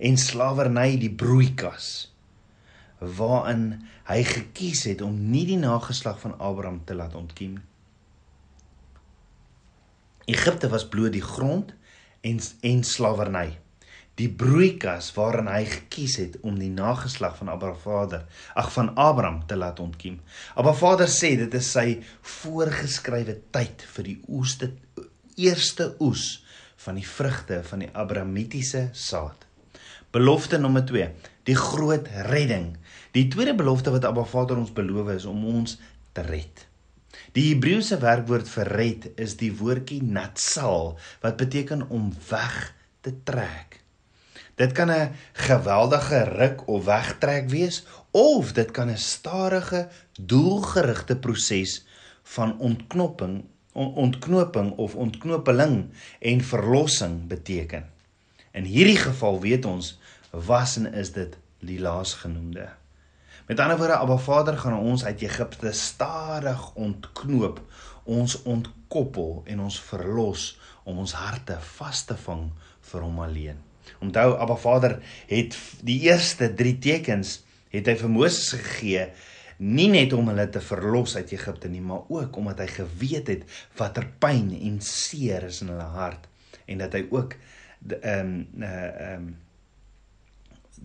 en 0.01 0.17
slawerny 0.17 0.95
die 0.99 1.11
broeikas 1.13 1.91
waarin 3.01 3.81
hy 4.09 4.21
gekies 4.25 4.85
het 4.89 5.01
om 5.05 5.13
nie 5.31 5.43
die 5.49 5.59
nageslag 5.59 6.19
van 6.21 6.37
Abraham 6.39 6.81
te 6.85 6.95
laat 6.95 7.15
ontkiem. 7.17 7.59
Egipte 10.31 10.69
was 10.71 10.87
bloot 10.87 11.11
die 11.13 11.25
grond 11.25 11.73
en 12.21 12.39
en 12.61 12.83
slawerny. 12.87 13.49
Die 14.19 14.29
broeikas 14.29 15.09
waarin 15.15 15.49
hy 15.49 15.63
gekies 15.65 16.17
het 16.21 16.37
om 16.45 16.59
die 16.59 16.69
nageslag 16.71 17.37
van 17.39 17.49
Abraham 17.51 17.79
Vader, 17.81 18.25
ag 18.59 18.69
van 18.75 18.91
Abraham 18.95 19.41
te 19.47 19.57
laat 19.57 19.79
ontkiem. 19.79 20.19
Abraham 20.53 20.79
Vader 20.79 21.09
sê 21.11 21.33
dit 21.39 21.57
is 21.57 21.71
sy 21.73 21.85
voorgeskrewe 22.37 23.37
tyd 23.55 23.85
vir 23.95 24.07
die 24.07 24.17
oeste 24.29 24.71
eerste 25.39 25.93
oes 26.03 26.41
van 26.85 26.99
die 26.99 27.07
vrugte 27.07 27.61
van 27.67 27.85
die 27.85 27.91
Abrahamitiese 27.93 28.89
saad. 28.93 29.47
Belofte 30.11 30.59
nommer 30.59 30.83
2, 30.87 31.07
die 31.47 31.55
groot 31.55 32.07
redding. 32.27 32.75
Die 33.15 33.27
tweede 33.31 33.55
belofte 33.57 33.93
wat 33.95 34.05
Abba 34.07 34.25
Vader 34.27 34.59
ons 34.59 34.73
beloof 34.75 35.15
is 35.15 35.29
om 35.29 35.45
ons 35.47 35.77
te 36.15 36.25
red. 36.27 36.67
Die 37.35 37.53
Hebreëse 37.53 37.97
werkwoord 38.01 38.49
vir 38.49 38.71
red 38.77 39.07
is 39.15 39.37
die 39.39 39.51
woordjie 39.55 40.01
natsal 40.03 40.97
wat 41.21 41.37
beteken 41.37 41.85
om 41.89 42.09
weg 42.29 42.73
te 43.01 43.13
trek. 43.23 43.79
Dit 44.55 44.71
kan 44.77 44.91
'n 44.91 45.15
geweldige 45.33 46.23
ruk 46.23 46.67
of 46.67 46.85
wegtrek 46.85 47.49
wees 47.49 47.83
of 48.11 48.53
dit 48.53 48.71
kan 48.71 48.89
'n 48.89 48.97
stadige, 48.97 49.87
doelgerigte 50.19 51.15
proses 51.15 51.85
van 52.23 52.57
ontknopping, 52.59 53.45
ontknoping 53.73 54.71
of 54.71 54.95
ontknopeling 54.95 55.89
en 56.19 56.41
verlossing 56.41 57.27
beteken. 57.27 57.89
In 58.51 58.63
hierdie 58.63 58.99
geval 58.99 59.39
weet 59.39 59.65
ons 59.65 59.99
was 60.29 60.77
en 60.77 60.93
is 60.93 61.11
dit 61.11 61.37
die 61.59 61.79
laasgenoemde. 61.79 62.80
Met 63.47 63.59
ander 63.59 63.77
woorde, 63.77 63.95
Abba 63.95 64.17
Vader 64.17 64.57
gaan 64.57 64.77
ons 64.77 65.05
uit 65.05 65.21
Egipte 65.21 65.71
stadig 65.71 66.73
ontknoop, 66.75 67.61
ons 68.03 68.37
ontkoppel 68.43 69.41
en 69.45 69.59
ons 69.59 69.79
verlos 69.89 70.45
om 70.83 71.01
ons 71.01 71.13
harte 71.13 71.57
vas 71.77 72.05
te 72.05 72.17
vang 72.25 72.47
vir 72.91 73.05
hom 73.05 73.19
alleen. 73.25 73.59
Onthou, 74.01 74.35
Abba 74.37 74.55
Vader 74.55 74.97
het 75.29 75.57
die 75.85 75.99
eerste 76.07 76.53
3 76.53 76.77
tekens 76.81 77.39
het 77.71 77.87
hy 77.87 77.95
vir 77.99 78.11
Moses 78.11 78.53
gegee 78.57 79.09
nie 79.61 79.89
net 79.93 80.13
om 80.17 80.31
hulle 80.31 80.47
te 80.49 80.61
verlos 80.63 81.13
uit 81.15 81.31
Egipte 81.35 81.69
nie, 81.69 81.83
maar 81.85 82.07
ook 82.09 82.37
omdat 82.37 82.63
hy 82.63 82.69
geweet 82.79 83.29
het 83.29 83.43
watter 83.77 84.07
pyn 84.21 84.49
en 84.57 84.79
seer 84.81 85.45
is 85.51 85.61
in 85.61 85.69
hulle 85.73 85.89
hart 85.93 86.25
en 86.65 86.81
dat 86.81 86.97
hy 86.97 87.05
ook 87.09 87.37
ehm 88.01 88.33
um, 88.33 88.35
ehm 88.65 89.13
um, 89.13 89.31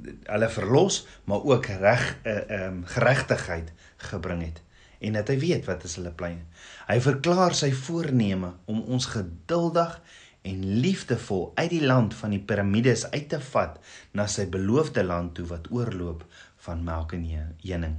hulle 0.05 0.49
verlos, 0.49 1.07
maar 1.25 1.43
ook 1.43 1.67
reg 1.67 2.19
ehm 2.23 2.53
uh, 2.53 2.67
um, 2.67 2.85
geregtigheid 2.87 3.73
gebring 3.97 4.43
het 4.43 4.63
en 4.99 5.17
dat 5.17 5.29
hy 5.29 5.37
weet 5.41 5.67
wat 5.69 5.85
is 5.85 5.97
hulle 5.99 6.13
planne. 6.17 6.47
Hy 6.89 6.99
verklaar 7.05 7.55
sy 7.57 7.73
voorneme 7.77 8.55
om 8.71 8.83
ons 8.89 9.09
geduldig 9.13 9.99
en 10.47 10.65
liefdevol 10.81 11.51
uit 11.59 11.71
die 11.73 11.85
land 11.85 12.15
van 12.15 12.33
die 12.35 12.43
piramides 12.43 13.07
uit 13.13 13.29
te 13.33 13.41
vat 13.51 13.81
na 14.17 14.29
sy 14.31 14.47
beloofde 14.51 15.05
land 15.05 15.35
toe 15.37 15.47
wat 15.51 15.71
oorloop 15.75 16.25
van 16.69 16.85
melk 16.87 17.17
en 17.17 17.27
honing. 17.65 17.97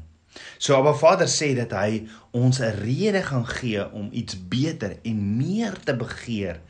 So 0.62 0.78
Abba 0.78 0.94
Vader 0.94 1.30
sê 1.32 1.54
dat 1.58 1.74
hy 1.74 2.08
ons 2.32 2.60
'n 2.62 2.78
rede 2.82 3.24
gaan 3.24 3.48
gee 3.48 3.84
om 3.92 4.10
iets 4.12 4.38
beter 4.48 4.98
en 5.04 5.38
meer 5.38 5.74
te 5.84 5.96
begeer 5.96 6.62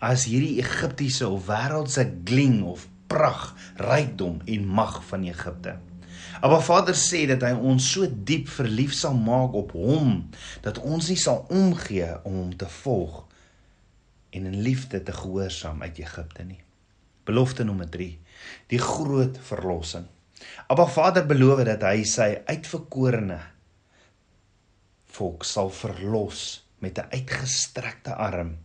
as 0.00 0.24
hierdie 0.24 0.58
Egiptiese 0.58 1.28
of 1.28 1.46
wêreldse 1.46 2.04
gling 2.24 2.62
of 2.64 2.88
prag, 3.10 3.54
rykdom 3.82 4.40
en 4.46 4.66
mag 4.66 5.00
van 5.10 5.26
Egipte. 5.26 5.76
Maar 6.40 6.62
Vader 6.64 6.96
sê 6.96 7.26
dat 7.28 7.42
hy 7.44 7.52
ons 7.52 7.84
so 7.92 8.06
diep 8.06 8.48
verlief 8.48 8.94
sal 8.96 9.16
maak 9.18 9.56
op 9.58 9.74
hom 9.76 10.22
dat 10.64 10.78
ons 10.80 11.10
nie 11.10 11.18
sal 11.20 11.42
omgee 11.52 12.08
om 12.22 12.38
hom 12.38 12.54
te 12.56 12.68
volg 12.80 13.24
en 14.30 14.46
in 14.46 14.62
liefde 14.64 15.02
te 15.02 15.12
gehoorsaam 15.12 15.82
uit 15.82 15.98
Egipte 16.00 16.46
nie. 16.46 16.60
Belofte 17.28 17.66
nommer 17.66 17.90
3: 17.90 18.14
die 18.72 18.80
groot 18.80 19.36
verlossing. 19.50 20.06
Abba 20.72 20.86
Vader 20.88 21.26
beloof 21.28 21.64
dat 21.68 21.84
hy 21.84 22.04
sy 22.08 22.30
uitverkorene 22.48 23.40
volk 25.10 25.44
sal 25.44 25.68
verlos 25.74 26.62
met 26.80 26.98
'n 26.98 27.10
uitgestrekte 27.12 28.14
arm 28.14 28.56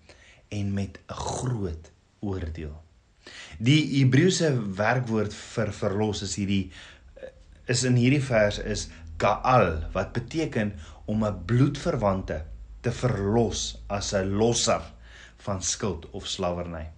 en 0.50 0.74
met 0.74 1.00
'n 1.10 1.14
groot 1.14 1.92
oordeel. 2.22 2.85
Die 3.58 3.82
Hebreëse 4.00 4.52
werkwoord 4.78 5.34
vir 5.34 5.72
verlos 5.74 6.24
is 6.26 6.36
hierdie 6.40 6.72
is 7.72 7.84
in 7.88 7.96
hierdie 7.98 8.24
vers 8.24 8.60
is 8.60 8.88
gaal 9.22 9.90
wat 9.94 10.14
beteken 10.14 10.74
om 11.06 11.24
'n 11.26 11.46
bloedverwante 11.46 12.44
te 12.82 12.92
verlos 12.92 13.78
as 13.88 14.14
'n 14.14 14.36
losser 14.38 14.82
van 15.38 15.62
skuld 15.62 16.10
of 16.12 16.28
slawerny. 16.28 16.90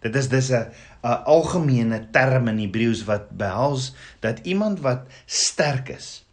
Dit 0.00 0.16
is 0.16 0.28
dis 0.28 0.50
'n 0.50 0.70
'n 1.02 1.22
algemene 1.24 2.08
term 2.10 2.48
in 2.48 2.58
Hebreëus 2.58 3.04
wat 3.04 3.30
behels 3.30 3.94
dat 4.20 4.46
iemand 4.46 4.80
wat 4.80 5.06
sterk 5.26 5.88
is 5.88 6.24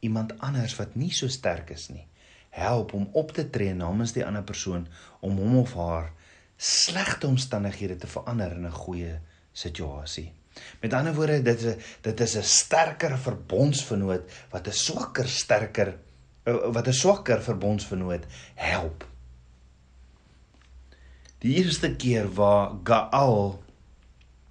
iemand 0.00 0.38
anders 0.38 0.76
wat 0.78 0.94
nie 0.94 1.10
so 1.10 1.28
sterk 1.28 1.70
is 1.74 1.88
nie 1.88 2.06
help 2.54 2.94
om 2.94 3.08
op 3.12 3.32
te 3.32 3.44
tree 3.50 3.74
namens 3.74 4.14
die 4.16 4.24
ander 4.26 4.44
persoon 4.46 4.86
om 5.20 5.36
hom 5.36 5.58
of 5.62 5.74
haar 5.74 6.12
slegte 6.58 7.26
omstandighede 7.26 7.96
te 7.96 8.10
verander 8.10 8.52
in 8.52 8.66
'n 8.66 8.80
goeie 8.84 9.20
situasie. 9.52 10.32
Met 10.80 10.92
ander 10.92 11.14
woorde, 11.14 11.42
dit 11.42 11.62
is 11.62 11.76
dit 12.02 12.20
is 12.20 12.36
'n 12.36 12.42
sterker 12.42 13.18
verbondsvernoot 13.18 14.30
wat 14.50 14.66
'n 14.66 14.72
swakker 14.72 15.28
sterker 15.28 15.94
wat 16.44 16.86
'n 16.86 16.92
swakker 16.92 17.42
verbondsvernoot 17.42 18.24
help 18.54 19.06
Die 21.38 21.54
eerste 21.54 21.92
keer 21.94 22.26
waar 22.34 22.72
Gaal 22.82 23.60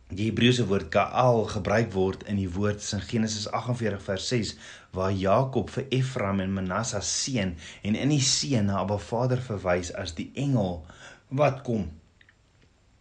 die 0.08 0.30
Hebreëse 0.30 0.64
woord 0.70 0.88
Gaal 0.94 1.42
gebruik 1.52 1.90
word 1.92 2.22
in 2.32 2.38
die 2.40 2.48
woord 2.48 2.86
in 2.96 3.02
Genesis 3.04 3.50
48 3.52 4.06
vers 4.06 4.28
6 4.32 4.54
waar 4.96 5.12
Jakob 5.12 5.74
vir 5.74 5.90
Efraim 5.98 6.40
en 6.46 6.54
Manasseh 6.56 7.04
seën 7.04 7.52
en 7.84 7.98
in 8.06 8.14
die 8.16 8.24
seën 8.24 8.70
na 8.70 8.80
Abba 8.86 8.96
Vader 9.04 9.44
verwys 9.44 9.92
as 10.00 10.16
die 10.16 10.30
engel 10.40 10.86
wat 11.28 11.62
kom. 11.62 11.90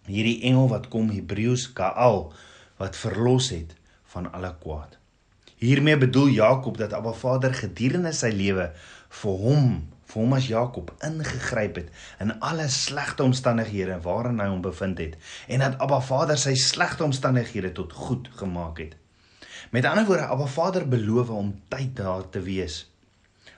Hierdie 0.07 0.43
engel 0.47 0.69
wat 0.71 0.89
kom 0.91 1.11
Hebreëus 1.11 1.71
Gaal 1.75 2.33
wat 2.77 2.97
verlos 2.99 3.51
het 3.55 3.75
van 4.13 4.29
alle 4.33 4.53
kwaad. 4.61 4.99
Hiermee 5.57 5.97
bedoel 5.97 6.29
Jakob 6.37 6.77
dat 6.77 6.93
Abba 6.93 7.13
Vader 7.17 7.55
gedurende 7.55 8.13
sy 8.13 8.29
lewe 8.35 8.69
vir 9.23 9.39
hom, 9.41 9.71
vir 10.07 10.21
hom 10.21 10.35
as 10.37 10.51
Jakob 10.51 10.93
ingegryp 11.07 11.81
het 11.81 11.89
in 12.21 12.35
alle 12.45 12.69
slegte 12.69 13.25
omstandighede 13.25 13.97
waarin 14.05 14.43
hy 14.43 14.51
hom 14.51 14.61
bevind 14.63 15.01
het 15.01 15.17
en 15.49 15.65
dat 15.65 15.81
Abba 15.81 16.03
Vader 16.05 16.39
sy 16.39 16.55
slegte 16.61 17.07
omstandighede 17.07 17.73
tot 17.73 17.97
goed 17.97 18.29
gemaak 18.37 18.83
het. 18.85 18.95
Met 19.73 19.89
ander 19.89 20.07
woorde, 20.07 20.29
Abba 20.29 20.47
Vader 20.47 20.87
beloof 20.89 21.33
om 21.33 21.55
tyd 21.73 21.97
daar 21.97 22.29
te 22.31 22.41
wees. 22.45 22.85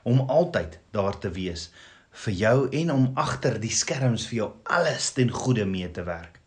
Om 0.02 0.20
altyd 0.30 0.78
daar 0.94 1.18
te 1.18 1.30
wees 1.34 1.68
vir 2.18 2.34
jou 2.34 2.56
en 2.80 2.90
om 2.92 3.10
agter 3.20 3.58
die 3.62 3.74
skerms 3.74 4.26
vir 4.30 4.38
jou 4.40 4.48
alles 4.78 5.12
ten 5.14 5.30
goeie 5.30 5.66
mee 5.68 5.90
te 5.90 6.02
werk. 6.06 6.40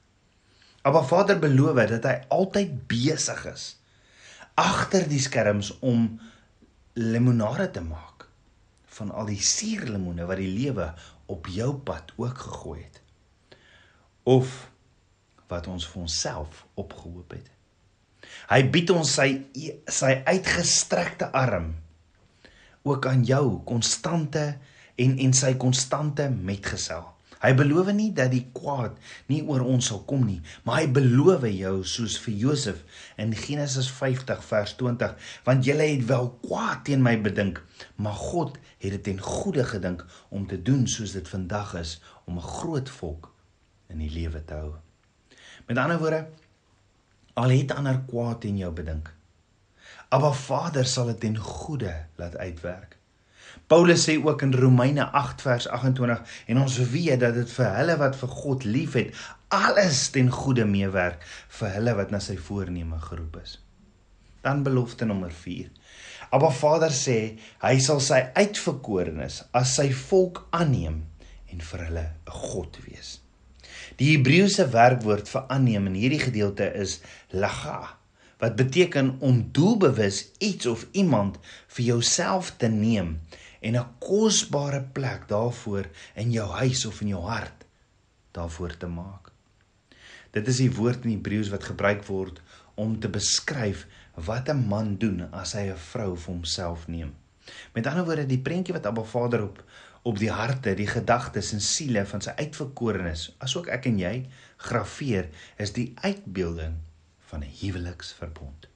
Abba 0.83 1.03
Vader 1.05 1.39
beloof 1.39 1.77
dat 1.93 2.07
hy 2.09 2.17
altyd 2.33 2.73
besig 2.89 3.45
is 3.51 3.67
agter 4.59 5.05
die 5.07 5.21
skerms 5.21 5.71
om 5.79 6.19
limonade 6.99 7.69
te 7.71 7.83
maak 7.85 8.27
van 8.97 9.11
al 9.15 9.29
die 9.31 9.39
suurlemoene 9.39 10.25
wat 10.27 10.41
die 10.41 10.51
lewe 10.51 10.89
op 11.31 11.47
jou 11.47 11.71
pad 11.87 12.11
ook 12.19 12.37
gegooi 12.37 12.81
het 12.81 12.99
of 14.27 14.51
wat 15.51 15.67
ons 15.67 15.87
vir 15.87 16.03
onsself 16.03 16.65
opgehoop 16.79 17.33
het. 17.33 17.47
Hy 18.51 18.59
bied 18.71 18.91
ons 18.93 19.15
sy 19.17 19.29
sy 19.91 20.11
uitgestrekte 20.27 21.31
arm 21.35 21.73
ook 22.87 23.07
aan 23.09 23.23
jou 23.27 23.61
konstante 23.67 24.45
en 24.95 25.17
en 25.17 25.33
sy 25.33 25.55
konstante 25.62 26.29
metgesel. 26.29 27.07
Hy 27.41 27.55
beloof 27.57 27.88
nie 27.98 28.12
dat 28.13 28.29
die 28.29 28.43
kwaad 28.53 29.00
nie 29.31 29.39
oor 29.50 29.63
ons 29.65 29.88
sal 29.89 30.03
kom 30.10 30.27
nie, 30.27 30.41
maar 30.62 30.83
hy 30.83 30.91
beloof 30.93 31.48
jou 31.50 31.74
soos 31.89 32.19
vir 32.21 32.36
Josef 32.38 32.83
in 33.21 33.33
Genesis 33.33 33.89
50 33.98 34.43
vers 34.45 34.75
20, 34.77 35.15
want 35.48 35.65
julle 35.65 35.88
het 35.89 36.05
wel 36.12 36.29
kwaad 36.43 36.83
teen 36.86 37.01
my 37.01 37.15
bedink, 37.17 37.63
maar 37.98 38.19
God 38.19 38.60
het 38.83 38.93
dit 38.93 39.03
ten 39.10 39.24
goeie 39.25 39.65
gedink 39.65 40.05
om 40.29 40.45
te 40.48 40.62
doen 40.62 40.86
soos 40.86 41.15
dit 41.17 41.33
vandag 41.33 41.74
is 41.81 41.98
om 42.29 42.38
'n 42.38 42.51
groot 42.62 42.89
volk 42.89 43.31
in 43.89 43.98
die 43.98 44.13
lewe 44.13 44.45
te 44.45 44.53
hou. 44.53 44.75
Met 45.67 45.77
ander 45.77 45.98
woorde, 45.98 46.27
al 47.33 47.50
het 47.50 47.71
ander 47.71 48.03
kwaad 48.07 48.41
teen 48.41 48.57
jou 48.57 48.71
bedink, 48.71 49.13
Abba 50.10 50.31
Vader 50.31 50.86
sal 50.86 51.05
dit 51.05 51.19
ten 51.19 51.38
goeie 51.38 51.93
laat 52.15 52.38
uitwerk. 52.38 53.00
Paulus 53.72 54.03
sê 54.03 54.17
ook 54.20 54.41
in 54.41 54.53
Romeine 54.53 55.05
8 55.12 55.41
vers 55.41 55.67
28 55.67 56.22
en 56.48 56.58
ons 56.62 56.77
weet 56.91 57.20
dat 57.20 57.38
dit 57.38 57.51
vir 57.58 57.70
hulle 57.77 57.98
wat 58.01 58.17
vir 58.20 58.34
God 58.41 58.65
liefhet 58.67 59.22
alles 59.51 60.10
ten 60.15 60.31
goeie 60.31 60.65
meewerk 60.65 61.24
vir 61.60 61.75
hulle 61.75 61.96
wat 62.00 62.12
na 62.12 62.20
sy 62.24 62.38
voorneme 62.39 63.00
geroep 63.00 63.38
is. 63.43 63.60
Dan 64.41 64.63
belofte 64.63 65.05
nommer 65.05 65.31
4. 65.31 65.70
Abba 66.31 66.50
Vader 66.55 66.93
sê 66.96 67.17
hy 67.63 67.74
sal 67.84 68.00
sy 68.03 68.22
uitverkorenes 68.36 69.41
as 69.58 69.75
sy 69.79 69.89
volk 70.08 70.46
aanneem 70.55 71.01
en 71.51 71.65
vir 71.72 71.86
hulle 71.88 72.05
'n 72.08 72.38
God 72.51 72.77
wees. 72.88 73.20
Die 74.00 74.13
Hebreëse 74.15 74.67
werkwoord 74.72 75.27
vir 75.29 75.43
aanneem 75.48 75.88
in 75.91 75.98
hierdie 76.00 76.24
gedeelte 76.24 76.72
is 76.74 77.01
laga 77.31 77.98
wat 78.42 78.55
beteken 78.55 79.16
om 79.20 79.44
doelbewus 79.53 80.31
iets 80.40 80.66
of 80.66 80.87
iemand 80.92 81.37
vir 81.68 81.85
jouself 81.85 82.55
te 82.57 82.68
neem 82.68 83.20
en 83.61 83.77
'n 83.77 83.89
kosbare 84.00 84.81
plek 84.81 85.27
daarvoor 85.27 85.89
in 86.15 86.31
jou 86.31 86.50
huis 86.50 86.85
of 86.85 87.01
in 87.01 87.07
jou 87.07 87.24
hart 87.24 87.65
daarvoor 88.31 88.77
te 88.77 88.87
maak. 88.87 89.31
Dit 90.31 90.47
is 90.47 90.57
die 90.57 90.71
woord 90.71 91.05
in 91.05 91.11
Hebreëus 91.11 91.50
wat 91.50 91.63
gebruik 91.63 92.03
word 92.07 92.41
om 92.75 93.00
te 93.00 93.09
beskryf 93.09 93.87
wat 94.15 94.50
'n 94.50 94.67
man 94.67 94.97
doen 94.97 95.31
as 95.31 95.53
hy 95.53 95.69
'n 95.69 95.77
vrou 95.77 96.15
vir 96.17 96.33
homself 96.33 96.87
neem. 96.87 97.13
Met 97.74 97.87
ander 97.87 98.05
woorde, 98.05 98.25
die 98.25 98.41
prentjie 98.41 98.74
wat 98.74 98.85
Abba 98.85 99.03
Vader 99.03 99.43
op 99.43 99.63
op 100.03 100.17
die 100.17 100.31
harte, 100.31 100.74
die 100.74 100.87
gedagtes 100.87 101.51
en 101.53 101.61
siele 101.61 102.05
van 102.05 102.21
sy 102.21 102.33
uitverkorenes, 102.37 103.35
asook 103.37 103.67
ek 103.67 103.85
en 103.85 104.00
jy, 104.00 104.13
grafeer, 104.57 105.29
is 105.61 105.74
die 105.74 105.91
uitbeelding 106.01 106.79
van 107.29 107.43
'n 107.43 107.53
huweliksverbond. 107.59 108.67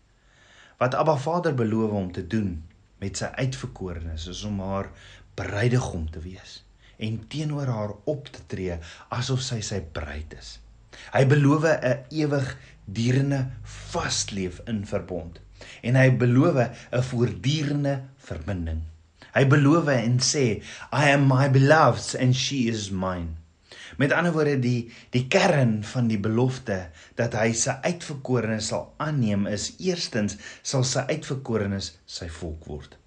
Wat 0.78 0.94
Abba 0.94 1.18
Vader 1.18 1.56
beloof 1.56 1.92
om 1.92 2.12
te 2.12 2.28
doen 2.28 2.64
met 3.06 3.22
sy 3.22 3.30
uitverkorenes 3.38 4.28
is 4.34 4.44
om 4.48 4.60
haar 4.66 4.90
bruidegom 5.38 6.08
te 6.12 6.24
wees 6.24 6.62
en 7.06 7.20
teenoor 7.32 7.70
haar 7.70 7.94
op 8.12 8.30
te 8.32 8.44
tree 8.52 8.78
asof 9.14 9.44
sy 9.44 9.60
sy 9.66 9.82
bruid 9.98 10.34
is. 10.40 10.56
Hy 11.14 11.26
beloof 11.28 11.68
'n 11.68 12.06
ewig 12.24 12.48
durende 12.86 13.42
vasleef 13.92 14.62
in 14.72 14.86
verbond 14.88 15.40
en 15.84 15.96
hy 16.00 16.10
beloof 16.24 16.58
'n 16.64 17.04
voortdurende 17.12 17.96
verbinding. 18.30 18.82
Hy 19.36 19.46
beloof 19.52 19.88
en 19.92 20.20
sê 20.20 20.46
I 20.94 21.12
am 21.12 21.28
my 21.28 21.50
beloved 21.52 22.16
and 22.16 22.36
she 22.36 22.68
is 22.72 22.90
mine. 22.92 23.36
Met 23.98 24.12
ander 24.12 24.34
woorde 24.36 24.58
die 24.60 24.92
die 25.16 25.26
kern 25.32 25.78
van 25.84 26.10
die 26.12 26.20
belofte 26.20 26.80
dat 27.20 27.38
hy 27.40 27.54
sy 27.56 27.78
uitverkorenes 27.86 28.72
sal 28.74 28.90
aanneem 29.04 29.46
is 29.48 29.72
eerstens 29.80 30.38
sal 30.62 30.84
sy 30.88 31.06
uitverkorenes 31.12 31.94
sy 32.06 32.28
volk 32.42 32.68
word. 32.72 32.98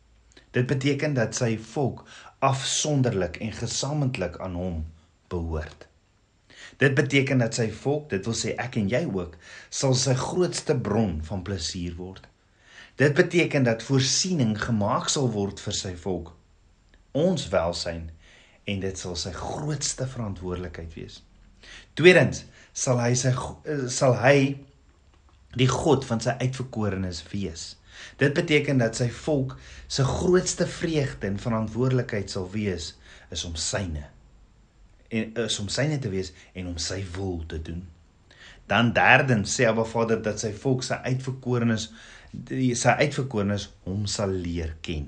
Dit 0.57 0.66
beteken 0.70 1.14
dat 1.18 1.37
sy 1.37 1.57
volk 1.74 2.07
afsonderlik 2.44 3.37
en 3.44 3.53
gesamentlik 3.53 4.38
aan 4.40 4.57
hom 4.57 4.81
behoort. 5.29 5.88
Dit 6.79 6.94
beteken 6.94 7.42
dat 7.42 7.57
sy 7.59 7.68
volk, 7.74 8.09
dit 8.11 8.24
wil 8.24 8.37
sê 8.38 8.55
ek 8.61 8.79
en 8.79 8.88
jy 8.90 9.03
ook, 9.11 9.35
sal 9.70 9.96
sy 9.98 10.14
grootste 10.18 10.77
bron 10.79 11.18
van 11.27 11.42
plesier 11.46 11.96
word. 11.98 12.29
Dit 12.98 13.14
beteken 13.18 13.66
dat 13.66 13.83
voorsiening 13.87 14.57
gemaak 14.59 15.11
sal 15.11 15.29
word 15.35 15.61
vir 15.62 15.74
sy 15.74 15.92
volk. 15.98 16.33
Ons 17.18 17.48
welsyn 17.51 18.09
en 18.68 18.83
dit 18.85 19.00
sal 19.00 19.16
sy 19.16 19.33
grootste 19.37 20.07
verantwoordelikheid 20.11 20.94
wees. 20.98 21.22
Tweedens 21.98 22.44
sal 22.76 23.00
hy 23.02 23.14
sy 23.18 23.33
sal 23.92 24.18
hy 24.20 24.38
die 25.59 25.70
God 25.70 26.04
van 26.07 26.20
sy 26.22 26.37
uitverkorenes 26.42 27.22
wees. 27.33 27.72
Dit 28.20 28.37
beteken 28.37 28.78
dat 28.83 28.98
sy 28.98 29.09
volk 29.24 29.57
se 29.90 30.04
grootste 30.07 30.68
vreugde 30.70 31.26
en 31.26 31.40
verantwoordelikheid 31.42 32.31
sal 32.31 32.46
wees 32.52 32.92
is 33.35 33.44
om 33.48 33.57
syne 33.59 34.07
en 35.09 35.33
is 35.44 35.59
om 35.61 35.68
syne 35.72 35.98
te 35.98 36.11
wees 36.12 36.33
en 36.52 36.68
om 36.72 36.78
sy 36.83 37.00
wil 37.14 37.40
te 37.48 37.61
doen. 37.64 37.81
Dan 38.68 38.92
derdens 38.96 39.54
sê 39.57 39.68
Abba 39.68 39.87
Vader 39.88 40.20
dat 40.22 40.40
sy 40.42 40.52
volk 40.52 40.85
sy 40.85 40.98
uitverkorenes 41.07 41.88
sy 42.76 42.92
uitverkorenes 43.00 43.70
hom 43.87 44.04
sal 44.11 44.35
leer 44.44 44.74
ken. 44.85 45.07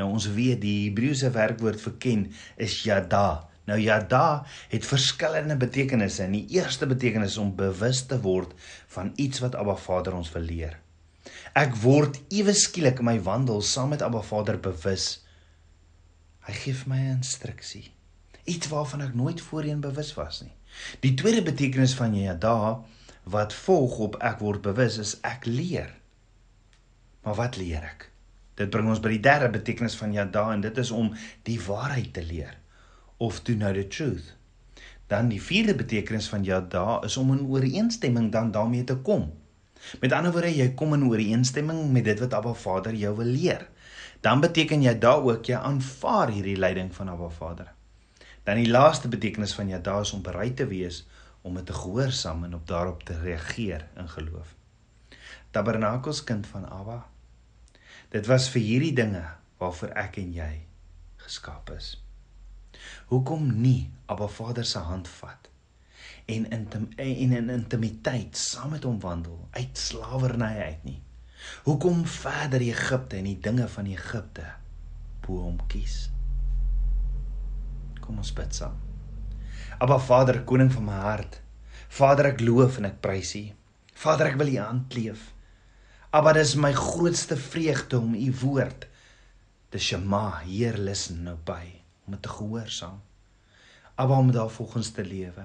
Nou 0.00 0.08
ons 0.16 0.26
weet 0.32 0.62
die 0.62 0.88
Hebreëse 0.88 1.28
werkwoord 1.34 1.80
vir 1.84 1.96
ken 2.00 2.26
is 2.56 2.80
yada. 2.88 3.50
Nou 3.68 3.76
yada 3.78 4.42
het 4.72 4.86
verskillende 4.88 5.58
betekenisse. 5.60 6.24
En 6.24 6.38
die 6.38 6.46
eerste 6.56 6.88
betekenis 6.88 7.36
is 7.36 7.42
om 7.42 7.52
bewus 7.56 8.06
te 8.08 8.18
word 8.24 8.54
van 8.94 9.12
iets 9.20 9.44
wat 9.44 9.58
Abba 9.60 9.76
Vader 9.76 10.16
ons 10.16 10.32
wil 10.32 10.48
leer. 10.48 10.78
Ek 11.58 11.76
word 11.82 12.16
ewe 12.32 12.54
skielik 12.56 13.02
in 13.02 13.10
my 13.10 13.18
wandel 13.26 13.60
saam 13.62 13.92
met 13.92 14.02
Abba 14.02 14.22
Vader 14.24 14.56
bewus. 14.62 15.20
Hy 16.48 16.56
gee 16.62 16.74
vir 16.74 16.88
my 16.88 17.00
'n 17.00 17.18
instruksie. 17.20 17.90
Iets 18.48 18.72
waarvan 18.72 19.02
ek 19.02 19.14
nooit 19.14 19.40
voorheen 19.40 19.80
bewus 19.80 20.14
was 20.14 20.42
nie. 20.42 20.56
Die 21.00 21.14
tweede 21.14 21.42
betekenis 21.42 21.94
van 21.94 22.14
jy 22.14 22.38
da 22.38 22.82
wat 23.24 23.52
volg 23.52 23.98
op 23.98 24.16
ek 24.22 24.40
word 24.40 24.62
bewus 24.62 24.98
is 24.98 25.18
ek 25.22 25.44
leer. 25.44 25.92
Maar 27.22 27.34
wat 27.34 27.56
leer 27.56 27.82
ek? 27.84 28.09
Dit 28.54 28.70
bring 28.70 28.88
ons 28.88 29.00
by 29.00 29.14
die 29.14 29.22
derde 29.24 29.50
betekenis 29.52 29.96
van 29.96 30.12
ja 30.12 30.24
da 30.24 30.50
en 30.52 30.60
dit 30.64 30.78
is 30.78 30.90
om 30.90 31.12
die 31.48 31.60
waarheid 31.66 32.12
te 32.14 32.24
leer 32.24 32.56
of 33.20 33.42
to 33.44 33.54
know 33.54 33.72
the 33.76 33.86
truth. 33.88 34.34
Dan 35.06 35.28
die 35.28 35.42
vierde 35.42 35.74
betekenis 35.74 36.28
van 36.28 36.44
ja 36.44 36.60
da 36.60 37.00
is 37.04 37.16
om 37.16 37.32
in 37.34 37.46
ooreenstemming 37.46 38.30
dan 38.32 38.50
daarmee 38.50 38.84
te 38.84 38.96
kom. 38.96 39.30
Met 40.00 40.12
ander 40.12 40.32
woorde, 40.32 40.52
jy 40.54 40.70
kom 40.76 40.94
in 40.94 41.08
ooreenstemming 41.08 41.90
met 41.92 42.04
dit 42.04 42.20
wat 42.20 42.34
Abba 42.36 42.52
Vader 42.54 42.94
jou 42.94 43.16
wil 43.16 43.32
leer. 43.32 43.66
Dan 44.20 44.40
beteken 44.40 44.82
jy 44.84 44.98
daar 44.98 45.24
ook 45.24 45.48
jy 45.48 45.56
aanvaar 45.56 46.32
hierdie 46.32 46.56
leiding 46.56 46.92
van 46.94 47.08
Abba 47.08 47.28
Vader. 47.28 47.72
Dan 48.44 48.60
die 48.60 48.70
laaste 48.70 49.08
betekenis 49.08 49.54
van 49.56 49.72
daar 49.82 50.00
is 50.00 50.12
om 50.12 50.22
bereid 50.22 50.56
te 50.56 50.66
wees 50.66 51.06
om 51.42 51.54
dit 51.54 51.66
te 51.66 51.72
gehoorsaam 51.72 52.44
en 52.44 52.54
op 52.54 52.66
daarop 52.66 53.02
te 53.02 53.20
reageer 53.20 53.86
in 53.96 54.08
geloof. 54.08 54.54
Tabernakels 55.50 56.24
kind 56.24 56.46
van 56.46 56.68
Abba. 56.70 57.09
Dit 58.10 58.26
was 58.26 58.48
vir 58.50 58.62
hierdie 58.66 58.94
dinge 58.96 59.22
waarvoor 59.60 59.92
ek 60.02 60.16
en 60.18 60.32
jy 60.34 60.52
geskaap 61.22 61.70
is. 61.76 61.92
Hoekom 63.10 63.46
nie 63.62 63.90
Abba 64.10 64.26
Vader 64.26 64.66
se 64.66 64.82
hand 64.82 65.08
vat 65.20 65.46
en 66.30 66.46
intim 66.54 66.88
en 66.98 67.32
in 67.36 67.50
intimiteit 67.50 68.38
saam 68.38 68.74
met 68.74 68.84
hom 68.86 68.98
wandel 69.02 69.38
uit 69.54 69.78
slawerny 69.78 70.50
uit 70.58 70.84
nie. 70.86 70.98
Hoekom 71.66 72.02
verder 72.06 72.62
Egipte 72.66 73.18
en 73.18 73.30
die 73.30 73.38
dinge 73.38 73.68
van 73.68 73.86
Egipte 73.90 74.46
bo 75.26 75.40
hom 75.46 75.58
kies? 75.70 76.08
Kom 78.02 78.18
ons 78.18 78.34
bid 78.34 78.54
saam. 78.54 78.74
Aba 79.80 79.98
Vader, 80.02 80.42
koning 80.44 80.70
van 80.74 80.84
my 80.84 80.98
hart. 81.06 81.40
Vader, 81.88 82.32
ek 82.34 82.42
loof 82.42 82.78
en 82.80 82.90
ek 82.90 82.98
prys 83.02 83.32
U. 83.38 83.44
Vader, 84.02 84.32
ek 84.32 84.38
wil 84.40 84.50
U 84.52 84.56
aankleef. 84.66 85.30
Aba, 86.10 86.32
dis 86.34 86.56
my 86.58 86.72
grootste 86.74 87.36
vreugde 87.38 88.00
om 88.02 88.16
U 88.18 88.30
woord 88.40 88.88
te 89.70 89.78
shema, 89.78 90.40
Heer, 90.42 90.74
listen 90.74 91.20
nou 91.22 91.36
by, 91.46 91.68
om 92.10 92.16
te 92.18 92.32
gehoorsaam. 92.32 92.96
Aba, 93.94 94.16
om 94.18 94.32
daar 94.34 94.50
volgens 94.50 94.90
te 94.96 95.04
lewe. 95.06 95.44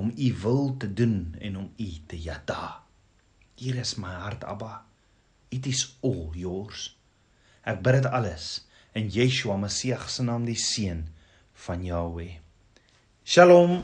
Om 0.00 0.14
U 0.16 0.30
wil 0.40 0.76
te 0.80 0.88
doen 0.88 1.34
en 1.40 1.58
om 1.60 1.68
U 1.76 1.90
te 2.08 2.16
yada. 2.16 2.80
Hier 3.60 3.76
is 3.76 3.94
my 4.00 4.14
hart, 4.16 4.44
Abba. 4.48 4.86
It 5.52 5.68
is 5.68 5.84
all 6.00 6.32
yours. 6.32 6.88
Ek 7.68 7.84
bid 7.84 8.00
dit 8.00 8.08
alles 8.08 8.64
in 8.96 9.12
Yeshua 9.12 9.58
Messie 9.60 9.92
se 10.08 10.24
naam, 10.24 10.48
die 10.48 10.56
seun 10.56 11.04
van 11.66 11.84
Yahweh. 11.84 12.40
Shalom. 13.24 13.82